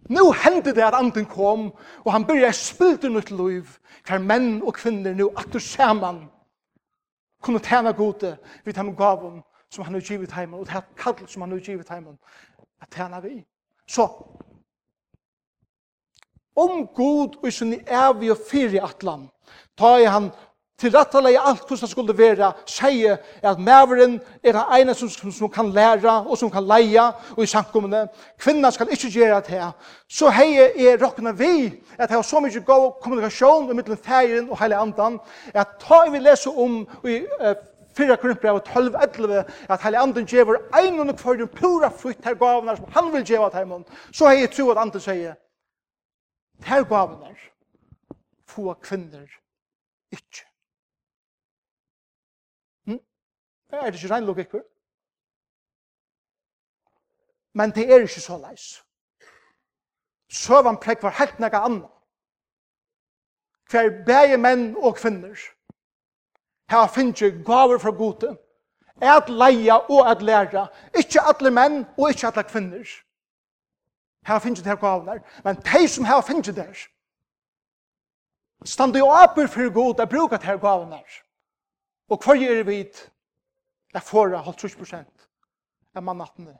Nå 0.09 0.33
hendte 0.44 0.75
det 0.75 0.83
at 0.83 0.94
anden 0.94 1.25
kom, 1.27 1.73
og 2.05 2.12
han 2.12 2.25
byrja 2.25 2.53
spilte 2.55 3.09
nytt 3.11 3.31
liv, 3.31 3.66
hver 4.07 4.23
menn 4.23 4.61
og 4.62 4.77
kvinner 4.79 5.14
nå 5.14 5.27
at 5.37 5.51
du 5.53 5.59
ser 5.59 5.92
man 5.92 6.21
kunne 7.42 7.59
tjene 7.59 7.92
gode 7.92 8.37
vid 8.64 8.75
dem 8.75 8.94
gaven 8.97 9.42
som 9.70 9.85
han 9.85 9.94
har 9.94 10.00
givet 10.00 10.35
hjemme, 10.37 10.57
og 10.57 10.66
det 10.66 10.85
kall 10.96 11.28
som 11.28 11.42
han 11.42 11.52
har 11.52 11.59
givet 11.59 11.88
hjemme, 11.90 12.16
at 12.83 12.88
tjena 12.94 13.20
vi. 13.20 13.44
Så, 13.88 14.09
om 16.57 16.87
god 16.87 17.44
og 17.44 17.52
sin 17.52 17.74
evig 17.74 18.31
og 18.31 18.38
fyri 18.50 18.81
atlan, 18.83 19.28
ta 19.78 19.96
i 19.96 20.04
han 20.11 20.31
til 20.78 20.94
rettalega 20.94 21.40
alt 21.42 21.64
hvordan 21.66 21.81
det 21.81 21.90
skulle 21.90 22.14
være, 22.18 22.52
sier 22.70 23.16
at 23.42 23.59
maveren 23.59 24.18
er 24.44 24.54
det 24.54 24.64
ene 24.78 24.94
som, 24.94 25.11
som, 25.11 25.33
som 25.35 25.50
kan 25.50 25.72
læra 25.74 26.20
og 26.22 26.38
som 26.38 26.50
kan 26.54 26.66
leia 26.66 27.09
og 27.35 27.42
i 27.42 27.50
samkommende. 27.50 28.04
Kvinnan 28.38 28.72
skal 28.72 28.92
ikke 28.94 29.11
gjøre 29.11 29.40
det 29.40 29.57
her. 29.57 29.72
Så 30.09 30.31
hei 30.31 30.54
er 30.59 31.00
råkna 31.02 31.33
vi 31.35 31.72
at 31.98 32.09
det 32.09 32.18
er 32.18 32.22
så 32.22 32.40
mykje 32.40 32.62
god 32.66 32.92
kommunikasjon 33.02 33.70
i 33.70 33.74
mittelen 33.74 33.98
fægeren 34.04 34.50
og 34.50 34.61
heile 34.61 34.78
andan 34.78 35.18
at 35.54 35.74
ta 35.83 36.04
vi 36.12 36.22
leser 36.22 36.54
om 36.54 36.85
i 37.04 37.20
uh, 37.42 37.54
fyrra 37.98 38.16
Korinthbrevet 38.16 38.68
12-11, 38.68 39.52
at 39.72 39.82
heilig 39.82 40.00
anden 40.02 40.26
djever 40.26 40.58
ein 40.78 41.00
og 41.00 41.18
kvar 41.18 41.38
den 41.40 41.48
pura 41.48 41.88
frukt 41.88 42.24
her 42.24 42.34
gavnar 42.34 42.76
som 42.76 42.92
han 42.96 43.12
vil 43.12 43.26
djeva 43.26 43.50
til 43.50 43.84
så 44.12 44.28
hei 44.28 44.40
jeg 44.40 44.50
tro 44.54 44.70
at 44.70 44.78
anden 44.78 45.00
sier, 45.00 45.34
her 46.70 46.84
gavnar 46.84 47.37
få 48.48 48.74
kvinner 48.74 49.26
ikke. 50.12 50.44
Hm? 52.87 53.00
Det 53.70 53.78
er 53.78 53.90
det 53.90 54.02
ikke 54.02 54.14
regnlokk 54.14 54.38
ikke. 54.38 54.62
Men 57.54 57.70
det 57.70 57.92
er 57.92 58.00
ikke 58.00 58.20
så 58.20 58.38
leis. 58.38 58.84
Søvann 60.30 60.76
prekvar 60.76 61.16
helt 61.18 61.38
nega 61.40 61.64
anna. 61.64 61.88
Hver 63.70 64.04
bæge 64.06 64.37
menn 64.37 64.76
og 64.76 64.96
kvinner 64.96 65.37
her 66.70 66.87
finnes 66.87 67.20
gaver 67.44 67.78
fra 67.78 67.90
gode, 67.90 68.37
at 69.00 69.28
leia 69.28 69.78
og 69.88 70.11
at 70.11 70.22
læra, 70.22 70.66
ikke 70.98 71.20
alle 71.20 71.50
menn 71.50 71.87
og 71.98 72.11
ikke 72.11 72.26
alle 72.26 72.44
kvinner. 72.44 72.88
Her 74.26 74.38
finnes 74.38 74.61
det 74.61 74.66
her 74.66 74.76
gavene, 74.76 75.22
men 75.44 75.57
de 75.57 75.88
som 75.88 76.04
her 76.04 76.20
finnes 76.20 76.46
det 76.46 76.64
her, 76.64 76.87
stand 78.64 78.96
i 78.96 79.00
åper 79.00 79.46
for 79.46 79.72
god, 79.72 80.00
å 80.00 80.07
bruke 80.11 80.37
det 80.37 80.50
her 80.50 80.59
gavene. 80.59 81.00
Og 82.09 82.20
hva 82.24 82.35
gjør 82.37 82.62
vi 82.68 82.83
det? 82.83 83.07
Jeg 83.94 84.02
får 84.04 84.35
50 84.44 84.76
prosent 84.76 85.28
av 85.96 86.04
mannattene. 86.04 86.59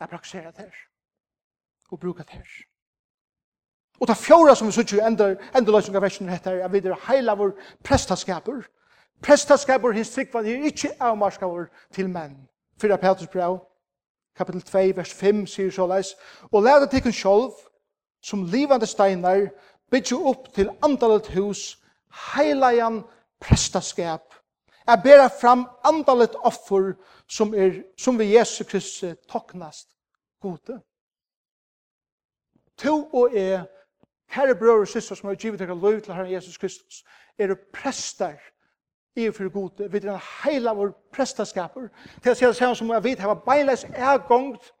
Jeg 0.00 0.08
praktiserer 0.08 0.50
det 0.50 0.64
her, 0.64 0.78
og 1.90 2.00
bruker 2.00 2.24
det 2.24 2.38
her. 2.40 2.54
Og 4.00 4.08
det 4.08 4.16
fjorda 4.16 4.54
som 4.54 4.68
vi 4.68 4.72
sier 4.76 4.98
i 5.00 5.06
ender, 5.06 5.36
endeløsning 5.56 5.96
av 5.96 6.04
versjonen 6.04 6.32
heter 6.32 6.60
er 6.60 6.72
videre 6.72 6.98
heila 7.06 7.34
vår 7.38 7.54
prestaskaper. 7.84 8.66
Prestaskaper 9.24 9.94
hins 9.96 10.12
tryggvann 10.12 10.46
er 10.46 10.66
ikke 10.68 10.92
avmarskaver 11.00 11.70
til 11.94 12.10
menn. 12.12 12.36
Fyra 12.80 12.98
Petrus 13.00 13.30
brev, 13.32 13.58
kapitel 14.36 14.62
2, 14.62 14.82
vers 14.98 15.12
5, 15.16 15.46
sier 15.48 15.72
så 15.72 15.86
leis, 15.88 16.12
og 16.52 16.62
lærde 16.62 16.90
tikkun 16.92 17.12
sjolv, 17.12 17.54
som 18.22 18.44
livande 18.44 18.86
steinar, 18.86 19.46
bytje 19.90 20.18
opp 20.18 20.50
til 20.54 20.68
andalet 20.84 21.30
hus, 21.32 21.78
heilajan 22.34 23.00
prestaskap, 23.40 24.34
er 24.86 25.00
bera 25.02 25.28
fram 25.40 25.64
andalet 25.84 26.36
offer 26.44 26.92
som, 27.28 27.54
er, 27.54 27.80
som 27.98 28.18
vi 28.18 28.34
Jesu 28.36 28.64
Kristus 28.64 29.16
toknast 29.30 29.88
gode. 30.42 30.80
To 32.78 33.08
og 33.12 33.34
er 33.36 33.64
Herre 34.28 34.54
brød 34.54 34.80
og 34.80 34.88
syster 34.88 35.14
som 35.14 35.28
har 35.28 35.34
givet 35.34 35.58
dere 35.58 35.78
lov 35.80 36.00
til 36.00 36.14
Herren 36.14 36.32
Jesus 36.32 36.58
Kristus, 36.58 37.04
er 37.38 37.46
du 37.46 37.56
prester 37.72 38.36
i 39.16 39.30
for 39.30 39.48
gode, 39.48 39.92
vi 39.92 39.98
er 39.98 40.12
en 40.12 40.20
heil 40.44 40.68
av 40.68 40.76
vår 40.76 40.90
prestaskaper, 41.14 41.88
til 42.22 42.32
å 42.32 42.36
si 42.36 42.44
det 42.44 42.56
samme 42.58 42.76
som 42.76 42.90
jeg 42.92 43.04
vet, 43.04 43.22
hava 43.24 43.38
beinleis 43.46 43.86
ergångt 43.94 44.72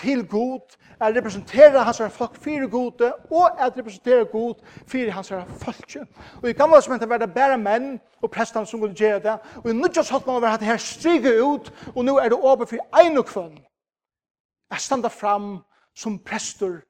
til 0.00 0.22
god, 0.28 0.76
er 1.00 1.12
representere 1.16 1.84
hans 1.84 1.98
herre 2.00 2.12
flokk 2.14 2.38
fyrir 2.40 2.68
gode, 2.72 3.10
og 3.30 3.58
er 3.58 3.74
representere 3.76 4.24
god 4.32 4.62
fire 4.88 5.12
hans 5.12 5.28
herre 5.28 5.58
folkje. 5.60 6.06
Og 6.40 6.48
i 6.48 6.56
gamle 6.56 6.80
som 6.82 6.96
var 7.10 7.20
det 7.20 7.32
bare 7.34 7.58
menn, 7.60 7.98
og 8.22 8.32
prestene 8.32 8.66
som 8.66 8.80
kunne 8.80 8.96
gjøre 8.96 9.20
det, 9.26 9.36
og 9.60 9.68
i 9.70 9.76
nødjas 9.76 10.08
holdt 10.08 10.26
man 10.26 10.40
over 10.40 10.54
at 10.54 10.60
det 10.60 10.70
her 10.70 10.80
stryger 10.80 11.42
ut, 11.44 11.72
og 11.94 12.04
nå 12.04 12.16
er 12.18 12.32
det 12.32 12.40
åpen 12.40 12.72
for 12.72 13.02
en 13.04 13.18
og 13.18 13.26
kvann, 13.26 13.58
Jeg 14.70 14.80
standa 14.80 15.08
fram 15.08 15.58
som 15.94 16.18
prester 16.18 16.80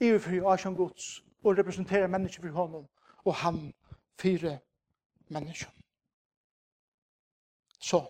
iver 0.00 0.18
fyrir 0.18 0.48
asjon 0.52 0.76
gods, 0.76 1.22
og 1.44 1.58
representerer 1.58 2.06
mennesker 2.06 2.42
fyrir 2.42 2.54
honom, 2.54 2.86
og 3.24 3.34
han 3.34 3.74
fyrir 4.20 4.58
mennesker. 5.28 5.70
Så. 7.80 8.02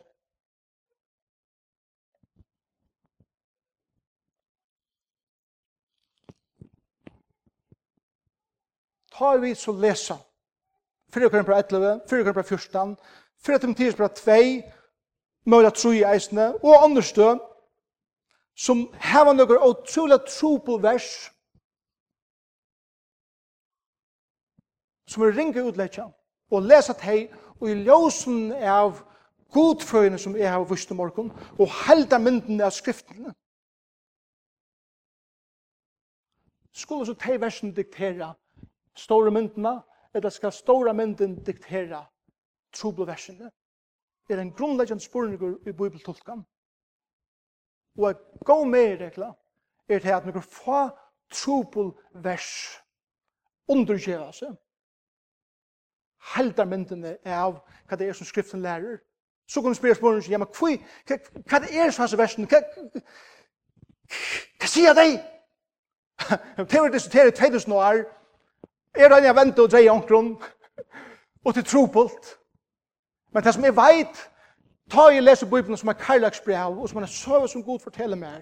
Ta 9.19 9.37
vi 9.37 9.55
så 9.55 9.73
lesa, 9.73 10.17
4 11.15 11.31
Korinthra 11.31 11.59
11, 11.59 12.01
4 12.09 12.25
Korinthra 12.25 12.43
14, 12.43 12.97
4 13.39 13.59
Timotheus 13.59 13.95
2, 13.95 14.33
Møyla 15.45 15.71
3 15.71 15.93
i 15.97 16.03
eisene, 16.03 16.55
og 16.65 16.85
andre 16.85 17.03
stø, 17.03 17.35
som 18.57 18.83
heva 19.01 19.33
nøkker 19.33 19.63
utrolig 19.65 20.19
tro 20.29 20.57
på 20.57 20.77
vers, 20.83 21.31
som 25.07 25.23
er 25.23 25.35
ringe 25.37 25.63
utletja, 25.63 26.07
og 26.51 26.63
lesa 26.63 26.95
teg, 26.99 27.33
og 27.61 27.71
i 27.71 27.77
ljósen 27.87 28.53
av 28.53 29.01
godfrøyene 29.55 30.19
som 30.19 30.37
jeg 30.37 30.51
har 30.51 30.65
vist 30.69 30.91
om 30.91 31.01
morgen, 31.01 31.31
og 31.59 31.71
helda 31.87 32.19
myndene 32.19 32.67
av 32.67 32.75
skriftene. 32.75 33.33
Skulle 36.77 37.07
så 37.09 37.15
teg 37.17 37.41
versen 37.41 37.73
diktera 37.73 38.35
store 38.97 39.31
myndene, 39.33 39.79
eller 40.15 40.33
skal 40.33 40.53
store 40.53 40.93
mynden 40.95 41.39
diktera 41.45 42.03
trobleversene? 42.77 43.51
er 44.37 44.43
en 44.43 44.53
grunnleggjant 44.53 45.03
spurningur 45.03 45.59
i 45.69 45.73
bibeltolkan. 45.73 46.43
Og 47.97 48.11
et 48.11 48.23
gå 48.45 48.65
med 48.65 49.01
regla 49.01 49.31
er 49.89 50.03
til 50.03 50.13
at 50.17 50.27
noen 50.27 50.43
få 50.43 50.89
trobel 51.33 51.93
vers 52.25 52.51
seg 53.71 54.57
heldarmyndene 56.35 57.17
av 57.25 57.61
hva 57.87 57.99
det 57.99 58.09
er 58.09 58.17
som 58.17 58.27
skriften 58.27 58.63
lærer. 58.63 58.99
Så 59.49 59.63
kan 59.63 59.71
du 59.71 59.75
spørre 59.75 59.95
spørsmålet, 59.95 60.31
ja, 60.31 60.39
men 60.39 60.49
hva, 60.59 61.19
hva 61.51 61.61
det 61.63 61.73
er 61.81 61.91
som 61.91 62.03
hans 62.03 62.19
versen? 62.19 62.49
Hva, 62.51 62.63
hva 64.59 64.71
sier 64.71 64.97
de? 64.99 65.09
Det 66.57 66.81
var 66.81 66.89
diskuteret 66.89 67.35
i 67.35 67.37
2000 67.43 67.73
år. 67.73 68.03
Er 68.97 69.09
det 69.09 69.19
en 69.19 69.25
jeg 69.25 69.37
venter 69.37 69.63
og 69.63 69.71
dreier 69.71 69.93
omkron? 69.93 70.37
Og 71.45 71.55
til 71.55 71.65
trobult. 71.65 72.39
Men 73.33 73.45
det 73.45 73.55
som 73.55 73.65
jeg 73.65 73.77
vet, 73.77 74.31
ta 74.91 75.09
i 75.09 75.21
leser 75.21 75.47
Bibelen 75.47 75.77
som 75.77 75.89
er 75.89 76.01
karlagsbrev, 76.01 76.79
og 76.81 76.89
som 76.89 77.03
er 77.03 77.07
søve 77.07 77.49
som 77.49 77.63
Gud 77.63 77.79
forteller 77.79 78.17
mer, 78.17 78.41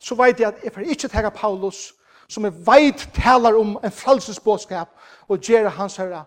så 0.00 0.14
vet 0.14 0.40
jeg 0.40 0.48
at 0.48 0.64
jeg 0.64 0.72
får 0.72 0.80
ikke 0.80 1.08
tega 1.08 1.28
Paulus 1.28 1.94
som 2.30 2.46
er 2.46 2.54
veit 2.66 3.08
talar 3.16 3.58
om 3.58 3.76
en 3.82 3.94
frelsesbåskap 3.94 4.92
og 5.28 5.42
gjør 5.42 5.68
hans 5.74 5.98
herre 5.98 6.24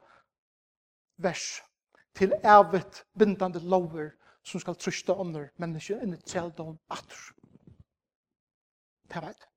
vers 1.23 1.61
til 2.15 2.33
evet 2.43 3.05
bindande 3.19 3.59
lover 3.59 4.11
som 4.43 4.59
skal 4.59 4.75
trusta 4.75 5.15
under 5.15 5.47
mennesker 5.57 6.01
inn 6.03 6.17
i 6.17 6.21
tjeldom 6.27 6.75
atur. 6.91 7.31
Det 9.07 9.21
veit. 9.23 9.47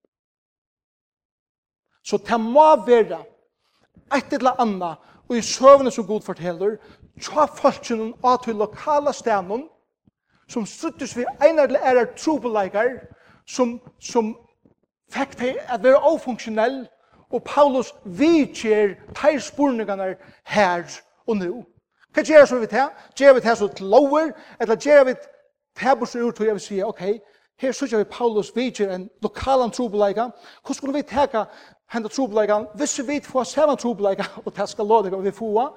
Så 2.07 2.21
det 2.23 2.39
må 2.41 2.69
være 2.87 3.25
et 4.15 4.33
eller 4.33 4.61
annet, 4.63 4.99
og 5.29 5.37
i 5.37 5.43
søvne 5.43 5.91
som 5.91 6.07
god 6.07 6.23
forteller, 6.23 6.77
tja 7.19 7.49
folkene 7.51 8.13
av 8.23 8.45
til 8.45 8.61
lokala 8.61 9.11
stenen, 9.13 9.67
som 10.47 10.67
struttes 10.67 11.17
vi 11.17 11.27
einar 11.43 11.67
eller 11.67 11.83
ærer 11.83 12.13
trobeleikar, 12.15 13.01
som, 13.47 13.81
som 13.99 14.37
fikk 15.13 15.37
til 15.37 15.59
at 15.69 15.83
være 15.83 15.97
ofunksjonell, 15.97 16.87
og 17.31 17.43
Paulus 17.43 17.95
vidkjer 18.05 18.95
teir 19.15 19.39
spurningene 19.39 20.15
her 20.45 20.85
og 21.27 21.37
nå. 21.37 21.65
Hva 22.15 22.23
gjør 22.23 22.61
vi 22.61 22.67
til? 22.67 22.91
Gjør 23.19 23.35
vi 23.35 23.41
til 23.41 23.57
så 23.57 23.69
til 23.69 23.87
lover, 23.87 24.31
eller 24.61 24.77
gjør 24.77 25.05
vi 25.05 25.15
til 25.79 25.97
bors 25.99 26.17
ut 26.17 26.41
og 26.41 26.47
jeg 26.47 26.55
vil 26.55 26.61
si, 26.61 26.83
ok, 26.83 27.03
her 27.61 27.73
sykjer 27.73 27.99
vi 27.99 28.05
Paulus 28.05 28.53
vidkjer 28.57 28.95
en 28.95 29.11
lokalan 29.23 29.71
trobeleika, 29.71 30.31
hvordan 30.63 30.75
skulle 30.75 30.95
vi 30.95 31.03
teka 31.03 31.45
henda 31.93 32.09
trobeleika, 32.09 32.59
hvis 32.75 33.01
vi 33.09 33.21
får 33.25 33.45
saman 33.45 33.77
trobeleika, 33.77 34.25
og 34.45 34.57
det 34.57 34.69
skal 34.69 34.87
lade 34.87 35.23
vi 35.23 35.31
få, 35.31 35.69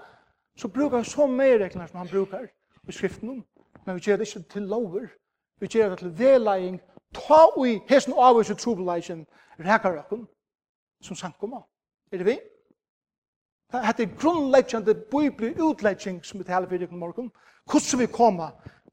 så 0.58 0.68
brukar 0.68 0.98
vi 0.98 1.04
så 1.04 1.28
mer 1.28 1.58
regler 1.64 1.88
som 1.88 1.98
han 1.98 2.08
brukar 2.08 2.48
i 2.88 2.92
skriften, 2.92 3.44
men 3.86 3.96
vi 3.96 4.00
gjør 4.00 4.18
det 4.18 4.28
ikke 4.28 4.50
til 4.50 4.62
lover, 4.62 5.08
vi 5.60 5.68
gjør 5.68 5.90
det 5.90 6.00
til 6.00 6.20
veleing 6.20 6.82
ta 7.14 7.46
ui 7.58 7.82
hesen 7.90 8.14
avvise 8.14 8.56
trobeleisen 8.56 9.28
rekar 9.60 9.98
okken 9.98 10.28
som 11.02 11.16
sankoma. 11.16 11.62
Er 12.12 12.18
det 12.18 12.26
vi? 12.26 12.40
Det 13.72 14.00
er 14.00 14.18
grunnleggjande 14.20 14.96
bibli 14.96 15.54
utlegging 15.62 16.26
som 16.26 16.40
vi 16.40 16.44
taler 16.44 16.70
fyrir 16.70 16.92
i 16.92 16.96
morgen. 16.96 17.32
Hvordan 17.72 18.00
vi 18.00 18.08
koma 18.08 18.52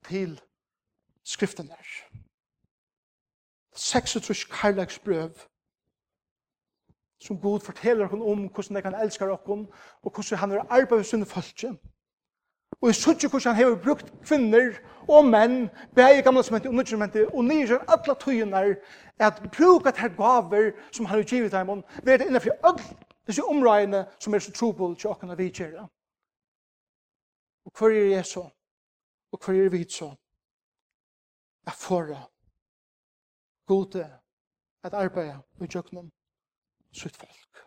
til 0.09 0.40
skriften 1.24 1.68
der. 1.68 1.87
36 3.72 4.44
karlagsbrøv 4.50 5.31
som 7.20 7.40
Gud 7.40 7.61
forteller 7.61 8.05
oss 8.05 8.12
om 8.12 8.48
hvordan 8.48 8.85
han 8.85 9.02
elskar 9.02 9.29
oss 9.29 9.40
og 10.02 10.12
hvordan 10.14 10.38
han 10.38 10.52
er 10.52 10.66
arbeid 10.70 10.98
med 10.98 11.05
sine 11.05 11.26
folke. 11.26 11.79
Og 12.87 12.90
jeg 12.90 12.94
sørger 12.94 13.29
hvordan 13.29 13.55
han 13.55 13.64
har 13.64 13.83
brukt 13.85 14.12
kvinner 14.22 14.75
og 15.09 15.25
menn, 15.27 15.70
begge 15.94 16.18
i 16.18 16.22
gamle 16.22 16.42
sementer 16.46 16.68
og 16.68 16.75
nødvendig, 16.75 17.35
og 17.35 17.44
nyer 17.44 17.81
alle 17.90 18.14
tøyene 18.20 18.77
at 19.18 19.40
bruka 19.57 19.90
til 19.90 20.12
gaver 20.16 20.70
som 20.92 21.07
han 21.07 21.18
har 21.18 21.25
givet 21.25 21.53
dem, 21.53 21.83
ved 22.05 22.18
det 22.18 22.27
innenfor 22.27 22.55
alle 22.62 22.85
disse 23.27 23.44
områdene 23.44 24.05
som 24.20 24.35
er 24.35 24.38
så 24.38 24.53
trobel 24.53 24.94
til 24.96 25.11
åkene 25.11 25.37
vi 25.37 25.49
gjør. 25.51 25.88
Og 27.66 27.72
hva 27.79 27.90
er 27.90 28.07
jeg 28.14 28.27
så? 28.27 28.44
Og 29.33 29.42
hva 29.42 29.55
er 29.55 29.68
vi 29.68 29.83
så? 29.90 30.12
Jeg 31.66 31.75
får 31.75 32.07
det. 32.12 32.22
Gode 33.66 34.07
at 34.85 34.94
arbeide 34.94 35.42
med 35.59 35.68
gjøkne 35.68 36.07
sitt 36.92 37.16
folk. 37.16 37.66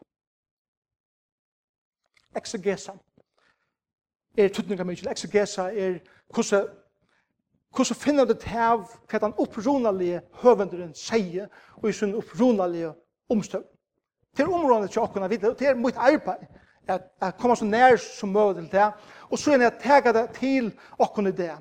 Exegesa 2.36 2.96
er 4.40 4.50
tydninga 4.54 4.84
mykje 4.88 5.12
exegesa 5.12 5.70
er 5.72 6.00
kussa 6.34 6.64
kussa 7.74 7.96
finna 7.96 8.26
det 8.26 8.44
hav 8.44 8.88
kvat 9.08 9.22
han 9.22 9.34
upprunalige 9.38 10.22
høvenderen 10.42 10.94
seie 10.96 11.48
og 11.78 11.90
i 11.90 11.94
sin 11.94 12.16
upprunalige 12.16 12.94
omstøv. 13.30 13.64
Til 14.36 14.46
området 14.46 14.92
til 14.92 15.02
okkona 15.02 15.28
videre, 15.28 15.52
og 15.52 15.58
til 15.58 15.78
mitt 15.78 15.98
arbeid, 15.98 16.46
at, 16.88 17.02
at 17.22 17.38
komme 17.38 17.56
så 17.56 17.66
nær 17.66 17.96
som 17.98 18.30
møy 18.30 18.54
til 18.54 18.70
det, 18.72 18.92
og 19.30 19.40
så 19.40 19.52
er 19.52 19.62
jeg 19.62 19.80
tega 19.84 20.14
det 20.14 20.30
til 20.40 20.72
åkken 21.00 21.28
i 21.28 21.32
det. 21.32 21.52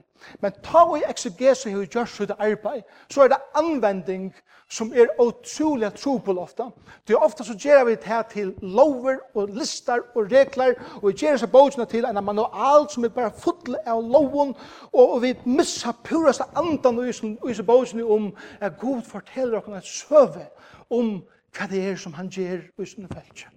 Men 0.41 0.53
ta 0.65 0.79
og 0.79 1.03
exegese 1.09 1.71
og 1.77 1.87
gjør 1.87 2.05
så 2.05 2.27
det 2.27 2.37
arbeid, 2.39 2.83
så 3.11 3.23
er 3.23 3.29
det 3.29 3.39
anvending 3.55 4.33
som 4.71 4.93
er 4.93 5.09
utrolig 5.21 5.93
trobel 5.95 6.39
ofta. 6.39 6.69
Det 7.07 7.15
er 7.15 7.25
ofta 7.25 7.45
så 7.45 7.55
gjør 7.55 7.85
vi 7.85 7.95
det 7.95 8.27
til 8.33 8.55
lover 8.63 9.17
og 9.35 9.49
lister 9.49 10.03
og 10.15 10.33
regler, 10.33 10.75
og 11.03 11.09
vi 11.09 11.15
gjør 11.23 11.37
seg 11.37 11.53
bøkene 11.53 11.87
til 11.89 12.05
en 12.05 12.25
manual 12.25 12.89
som 12.91 13.05
er 13.05 13.15
bare 13.15 13.33
full 13.33 13.79
av 13.87 14.03
loven, 14.03 14.55
og, 14.93 15.23
vi 15.23 15.35
missar 15.45 15.97
purast 16.05 16.43
andan 16.57 17.01
i 17.01 17.13
disse 17.13 17.65
bøkene 17.65 18.05
om 18.05 18.33
at 18.61 18.79
Gud 18.81 19.03
forteller 19.03 19.59
oss 19.59 19.69
en 19.69 19.83
søve 19.83 20.49
om 20.91 21.19
hva 21.57 21.67
det 21.71 21.81
er 21.91 21.97
som 21.97 22.13
han 22.15 22.29
gjør 22.29 22.61
i 22.79 22.87
sin 22.87 23.09
feltje. 23.09 23.49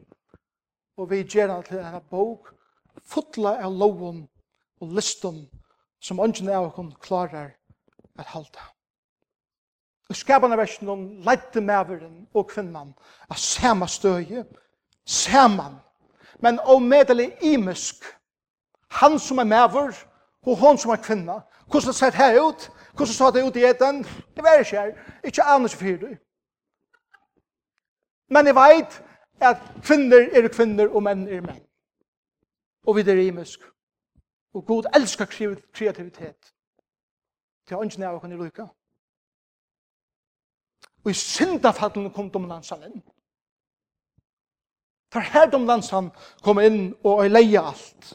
Og 0.97 1.09
vi 1.09 1.23
gjør 1.23 1.55
det 1.55 1.65
til 1.65 1.79
en 1.79 2.01
bok, 2.09 2.53
fotla 3.05 3.57
av 3.63 3.73
loven 3.73 4.27
og 4.81 4.93
listen 4.95 5.45
som 6.01 6.19
ønsken 6.19 6.49
av 6.49 6.69
oss 6.69 6.95
klarer 7.01 7.53
at 8.19 8.25
halda. 8.33 8.63
Og 10.09 10.15
skapande 10.15 10.57
versen 10.57 10.89
om 10.89 11.05
leite 11.23 11.61
maveren 11.61 12.27
og 12.33 12.49
kvinnan 12.49 12.93
av 13.29 13.37
sama 13.39 13.87
støye, 13.87 14.43
saman, 15.05 15.77
men 16.41 16.59
og 16.59 16.81
medelig 16.81 17.31
imisk. 17.41 18.03
Han 18.91 19.19
som 19.19 19.37
er 19.37 19.47
maver, 19.47 19.95
og 20.45 20.57
hon 20.57 20.77
som 20.77 20.91
er 20.91 21.03
kvinna. 21.03 21.39
Hvordan 21.71 21.93
sett 21.93 22.15
her 22.15 22.41
ut? 22.41 22.71
Hvordan 22.95 23.13
sa 23.13 23.31
det 23.31 23.47
ut 23.47 23.55
i 23.55 23.63
eten? 23.63 24.03
Det 24.35 24.43
var 24.43 24.59
ikke 24.59 24.79
her. 24.79 24.91
Ikke 25.23 25.43
annet 25.43 25.71
fyrir. 25.71 26.17
Men 28.29 28.47
jeg 28.47 28.55
vet 28.55 29.03
at 29.41 29.57
kvinner 29.83 30.27
er 30.33 30.47
kvinner 30.47 30.89
og 30.89 31.03
menn 31.03 31.27
er 31.27 31.41
menn 31.41 31.63
og 32.87 32.95
vi 32.95 33.01
er 33.01 33.27
imisk. 33.27 33.59
Og 34.53 34.65
Gud 34.65 34.83
elskar 34.95 35.25
kreativitet. 35.73 36.53
Til 37.67 37.77
ånden 37.77 38.03
av 38.03 38.15
åkken 38.15 38.31
i 38.31 38.37
lykka. 38.39 38.65
Og 41.03 41.11
i 41.11 41.13
syndafallen 41.13 42.11
kom 42.13 42.29
dominansan 42.31 42.83
inn. 42.83 43.01
For 45.11 45.19
her 45.19 45.49
dominansan 45.51 46.11
kom 46.43 46.59
inn 46.59 46.93
og 47.03 47.25
leie 47.29 47.59
alt. 47.59 48.13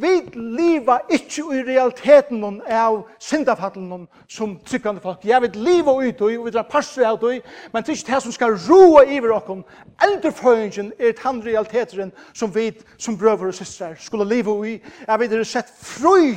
Vi 0.00 0.12
liva 0.34 1.00
ikkje 1.12 1.42
i 1.58 1.62
realiteten 1.66 2.44
av 2.72 3.02
syndafattelen 3.20 4.06
som 4.28 4.54
tryggande 4.64 5.02
folk. 5.04 5.24
Jeg 5.24 5.42
vil 5.42 5.58
liva 5.60 5.92
ut 5.92 6.22
og 6.24 6.46
vi 6.46 6.52
drar 6.54 6.68
parstri 6.70 7.04
av 7.04 7.18
det, 7.20 7.42
men 7.72 7.84
det 7.84 7.92
er 7.92 7.98
ikke 7.98 8.14
det 8.14 8.22
som 8.24 8.32
skal 8.32 8.56
roa 8.68 9.04
iver 9.04 9.34
okkom. 9.36 9.60
Eldreføringen 10.06 10.92
er 10.98 11.12
den 11.18 11.42
realiteten 11.44 12.14
som 12.32 12.54
vi 12.54 12.70
som 12.98 13.18
brøver 13.18 13.52
og 13.52 13.54
systrar 13.54 13.98
skulle 14.00 14.28
liva 14.28 14.56
i. 14.64 14.78
Jeg 15.06 15.20
vi 15.20 15.30
er 15.34 15.44
sett 15.44 15.68
fru 15.82 16.32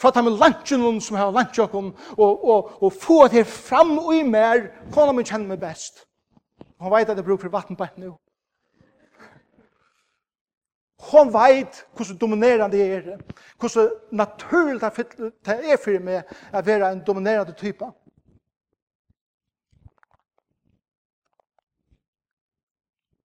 fra 0.00 0.10
dem 0.10 0.32
lantjen 0.32 1.00
som 1.00 1.16
har 1.16 1.32
lantjen 1.32 1.68
okkom 1.68 1.92
og, 2.16 2.44
og, 2.44 2.82
og 2.82 2.92
få 2.92 3.28
det 3.28 3.46
fram 3.46 3.98
og 3.98 4.14
i 4.16 4.22
mer. 4.22 4.70
Kona 4.92 5.12
min 5.12 5.26
kjenner 5.26 5.52
meg 5.52 5.60
best. 5.60 6.06
Hon 6.80 6.92
veit 6.92 7.08
at 7.08 7.16
det 7.16 7.24
bruk 7.24 7.40
for 7.40 7.52
vatten 7.52 7.76
på 7.76 7.84
et 7.84 7.98
nu. 7.98 8.14
Hon 11.04 11.32
veit 11.32 11.82
hvordan 11.96 12.18
dominerande 12.18 12.78
jeg 12.78 12.92
er, 12.96 13.18
hvordan 13.60 13.90
naturlig 14.10 14.80
det 14.80 15.56
er 15.72 15.80
for 15.80 16.00
meg 16.00 16.30
å 16.52 16.62
være 16.64 16.90
en 16.92 17.02
dominerande 17.04 17.52
type. 17.58 17.88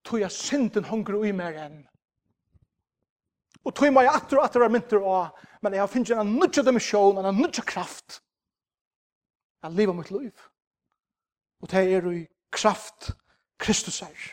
Tog 0.03 0.23
jeg 0.23 0.33
synden 0.33 0.89
hunger 0.89 1.21
i 1.23 1.31
mer 1.35 1.55
enn. 1.67 1.79
Og 3.63 3.75
tog 3.75 3.93
meg 3.93 4.09
atter 4.09 4.39
og 4.39 4.47
atter 4.47 4.65
er 4.65 4.73
mynter 4.73 5.03
av, 5.05 5.37
men 5.61 5.75
jeg 5.75 5.83
har 5.83 5.91
finnet 5.91 6.15
en 6.17 6.35
nudja 6.39 6.63
dimensjon, 6.65 7.19
en 7.21 7.35
nudja 7.35 7.63
kraft. 7.67 8.19
Jeg 9.63 9.75
lever 9.75 9.95
mitt 9.95 10.11
liv. 10.11 10.45
Og 11.59 11.71
det 11.71 11.83
er 11.93 12.11
i 12.11 12.21
kraft 12.55 13.11
Kristus 13.59 14.01
er 14.01 14.29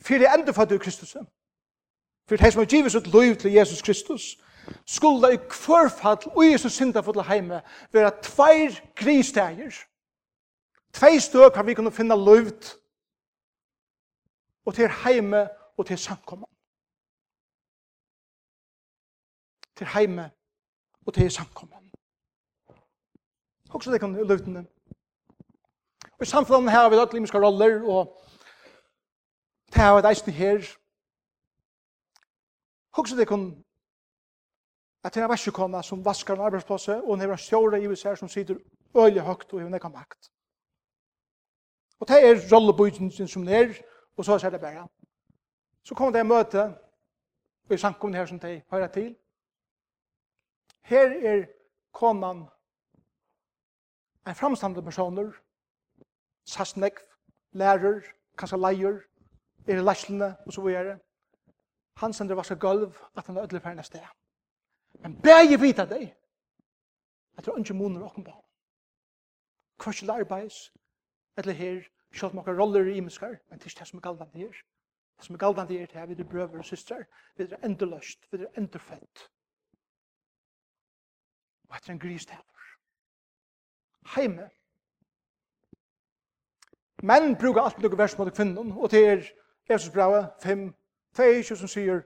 fyrir 0.00 0.34
endefødde 0.34 0.74
i 0.74 0.78
Kristus, 0.78 1.16
fyrir 2.28 2.42
hei 2.42 2.50
som 2.50 2.62
er 2.62 2.66
givet 2.66 2.92
sitt 2.92 3.06
liv 3.06 3.36
til 3.36 3.52
Jesus 3.52 3.82
Kristus, 3.82 4.36
skulle 4.86 5.34
i 5.34 5.38
kvarfall 5.48 6.30
og 6.36 6.44
i 6.44 6.52
Jesus 6.52 6.72
syndafulle 6.72 7.24
heime 7.24 7.62
være 7.92 8.12
tveir 8.22 8.80
gristeger, 8.96 9.74
tvei 10.92 11.18
støk 11.20 11.54
har 11.54 11.62
vi 11.62 11.74
kunnu 11.74 11.90
finna 11.90 12.16
løyvd, 12.16 12.76
og 14.64 14.74
til 14.74 14.88
heime 15.04 15.48
og 15.76 15.86
til 15.86 15.98
samkomman. 15.98 16.50
Til 19.76 19.86
heime 19.86 20.30
og 21.06 21.14
til 21.14 21.30
samkomman. 21.30 21.90
Også 23.70 23.92
det 23.92 24.00
kan 24.00 24.12
løyvdene. 24.12 24.66
Og 26.12 26.22
i 26.22 26.24
samfunnet 26.24 26.72
her 26.72 26.80
har 26.80 26.88
vi 26.88 26.96
alle 26.96 27.12
limiske 27.12 27.38
roller, 27.38 27.88
og 27.88 28.20
Det 29.70 29.82
har 29.82 29.94
vært 29.94 30.10
eisen 30.10 30.32
her. 30.34 30.66
Hugsa 32.96 33.16
det 33.16 33.28
kun 33.28 33.50
at 35.04 35.14
det 35.14 35.22
er 35.22 35.30
vaskekona 35.30 35.80
som 35.82 36.04
vaskar 36.04 36.36
en 36.36 36.44
arbeidsplass, 36.44 36.88
og 36.88 37.06
hun 37.06 37.20
har 37.20 37.30
en 37.32 37.38
stjåre 37.38 37.80
i 37.80 37.86
USA 37.88 38.14
som 38.16 38.28
sitter 38.28 38.58
øyelig 38.96 39.22
høgt 39.22 39.52
og 39.52 39.62
hun 39.62 39.74
ikke 39.74 39.88
makt. 39.88 40.30
Og 42.00 42.08
det 42.08 42.18
er 42.24 42.42
rollebøyden 42.52 43.28
som 43.28 43.46
det 43.46 43.56
er, 43.56 43.74
og 44.16 44.24
så 44.24 44.40
er 44.44 44.50
det 44.50 44.60
bare. 44.60 44.88
Så 45.82 45.94
kommer 45.94 46.12
det 46.12 46.20
en 46.20 46.28
møte, 46.28 46.62
og 47.64 47.74
i 47.74 47.78
sankumne 47.78 48.16
her 48.16 48.26
som 48.26 48.40
de 48.40 48.62
hører 48.70 48.86
til. 48.88 49.16
Her 50.82 51.06
er 51.32 51.46
konan 51.92 52.44
en 54.26 54.34
framstande 54.34 54.82
personer, 54.82 55.32
sassnekv, 56.44 57.00
lærer, 57.52 58.00
kanskje 58.38 58.58
leier, 58.58 59.00
er 59.68 59.78
i 59.78 59.84
lastene, 59.84 60.36
og 60.46 60.52
så 60.52 60.62
videre. 60.62 60.98
Han 61.96 62.12
sender 62.12 62.34
vaska 62.34 62.54
gulv, 62.54 62.96
at 63.16 63.26
han 63.26 63.36
er 63.36 63.42
ødelig 63.42 63.62
færende 63.62 63.82
sted. 63.82 64.06
Men 65.02 65.16
begge 65.22 65.60
vita 65.60 65.84
deg, 65.84 66.14
at 67.36 67.44
det 67.44 67.52
er 67.52 67.58
ikke 67.58 67.74
måneder 67.74 68.06
åkken 68.06 68.24
på. 68.24 68.34
Kvart 69.78 69.94
til 69.94 70.10
arbeids, 70.10 70.72
eller 71.36 71.52
her, 71.52 71.82
selv 72.12 72.38
om 72.38 72.44
dere 72.44 72.60
roller 72.60 72.86
i 72.86 72.96
imenskar, 72.96 73.36
men 73.48 73.58
det 73.58 73.64
er 73.64 73.70
ikke 73.70 73.78
det 73.78 73.88
som 73.88 73.98
er 73.98 74.02
galvande 74.02 74.38
her. 74.38 74.62
Det 75.16 75.26
som 75.26 75.34
er 75.34 75.38
galvande 75.38 75.78
her, 75.78 75.86
det 75.86 75.96
er 75.96 76.06
videre 76.06 76.28
brøver 76.28 76.58
og 76.58 76.64
systrar, 76.64 77.04
videre 77.36 77.64
endeløst, 77.64 78.32
videre 78.32 78.58
enderfødt. 78.58 79.28
Og 81.68 81.76
etter 81.76 81.92
en 81.92 81.98
gris 81.98 82.26
det 82.26 82.38
Heime. 84.14 84.50
Menn 87.02 87.36
brukar 87.36 87.62
alt 87.62 87.78
lukkar 87.82 87.98
vers 87.98 88.18
mot 88.18 88.32
kvinnen, 88.34 88.72
og 88.72 88.90
det 88.90 89.02
er 89.08 89.28
Efsus 89.70 89.90
brevet 89.90 90.26
5, 90.42 90.74
22 91.16 91.56
som 91.56 91.68
sier 91.68 92.02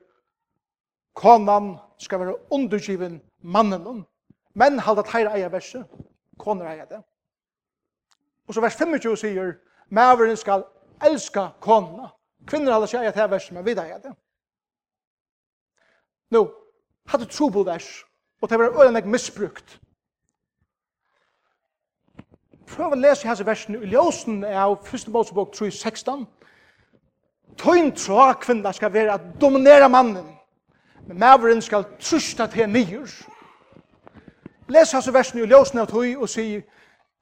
Konan 1.15 1.77
skal 1.99 2.21
være 2.21 2.53
undergiven 2.53 3.23
mannen. 3.41 4.05
Men 4.55 4.79
halda 4.79 5.03
teira 5.03 5.37
eia 5.37 5.49
verset. 5.49 5.87
Konar 6.39 6.73
eia 6.73 6.85
det. 6.85 7.03
Og 8.47 8.55
så 8.55 8.61
vers 8.61 8.77
25 8.77 9.17
sier 9.17 9.55
maveren 9.89 10.37
skal 10.37 10.65
elska 11.03 11.49
kona. 11.61 12.11
Kvinner 12.47 12.73
halda 12.73 12.87
seg 12.91 13.05
eia 13.05 13.15
det 13.15 13.31
verset, 13.31 13.55
men 13.55 13.65
vi 13.65 13.71
eia 13.71 13.99
det. 13.99 14.13
Nå, 16.31 16.49
hadde 17.07 17.31
tro 17.31 17.49
på 17.49 17.63
vers. 17.63 18.05
Og 18.43 18.51
det 18.51 18.59
var 18.59 18.85
øyne 18.85 19.01
misbrukt. 19.07 19.81
Prøv 22.67 22.93
å 22.93 22.99
lese 22.99 23.29
hans 23.29 23.47
versen 23.47 23.77
i 23.77 23.87
ljósen 23.93 24.45
av 24.45 24.81
1. 24.83 25.09
Mosebok 25.13 25.53
3, 25.55 25.71
16 25.71 26.27
Tøyn 27.59 27.93
tro 27.97 28.33
kvinna 28.41 28.73
skal 28.73 28.93
være 28.93 29.15
at 29.15 29.21
dominera 29.41 29.89
mannen, 29.89 30.27
men 31.07 31.19
maveren 31.19 31.63
skal 31.63 31.85
trusta 32.01 32.47
til 32.47 32.69
nyer. 32.69 33.11
Les 34.69 34.93
hans 34.93 35.13
versen 35.13 35.43
i 35.43 35.47
ljósen 35.47 35.83
av 35.83 35.91
tøy 35.91 36.15
og 36.17 36.29
sier 36.29 36.63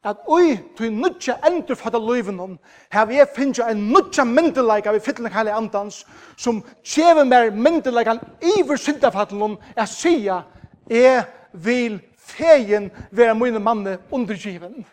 at 0.04 0.22
oi, 0.26 0.56
tøy 0.78 0.88
nudja 0.90 1.36
endur 1.46 1.78
fatta 1.78 1.98
løyven 1.98 2.40
om, 2.42 2.54
her 2.90 3.06
vi 3.06 3.20
finnja 3.36 3.68
en 3.70 3.84
nudja 3.92 4.24
myndelaga 4.26 4.90
av 4.90 4.98
i 4.98 5.02
fytlen 5.02 5.30
heilig 5.30 5.54
andans, 5.54 6.02
som 6.36 6.62
tjever 6.82 7.24
mer 7.24 7.50
myndeleik 7.54 8.10
iver 8.56 8.78
syndafattlen 8.78 9.42
om, 9.42 9.58
er 9.76 9.86
sia, 9.86 10.42
jeg 10.90 11.24
vil 11.52 12.00
fegin 12.18 12.90
være 13.10 13.34
mine 13.34 13.58
manne 13.58 13.98
undergiven. 14.10 14.84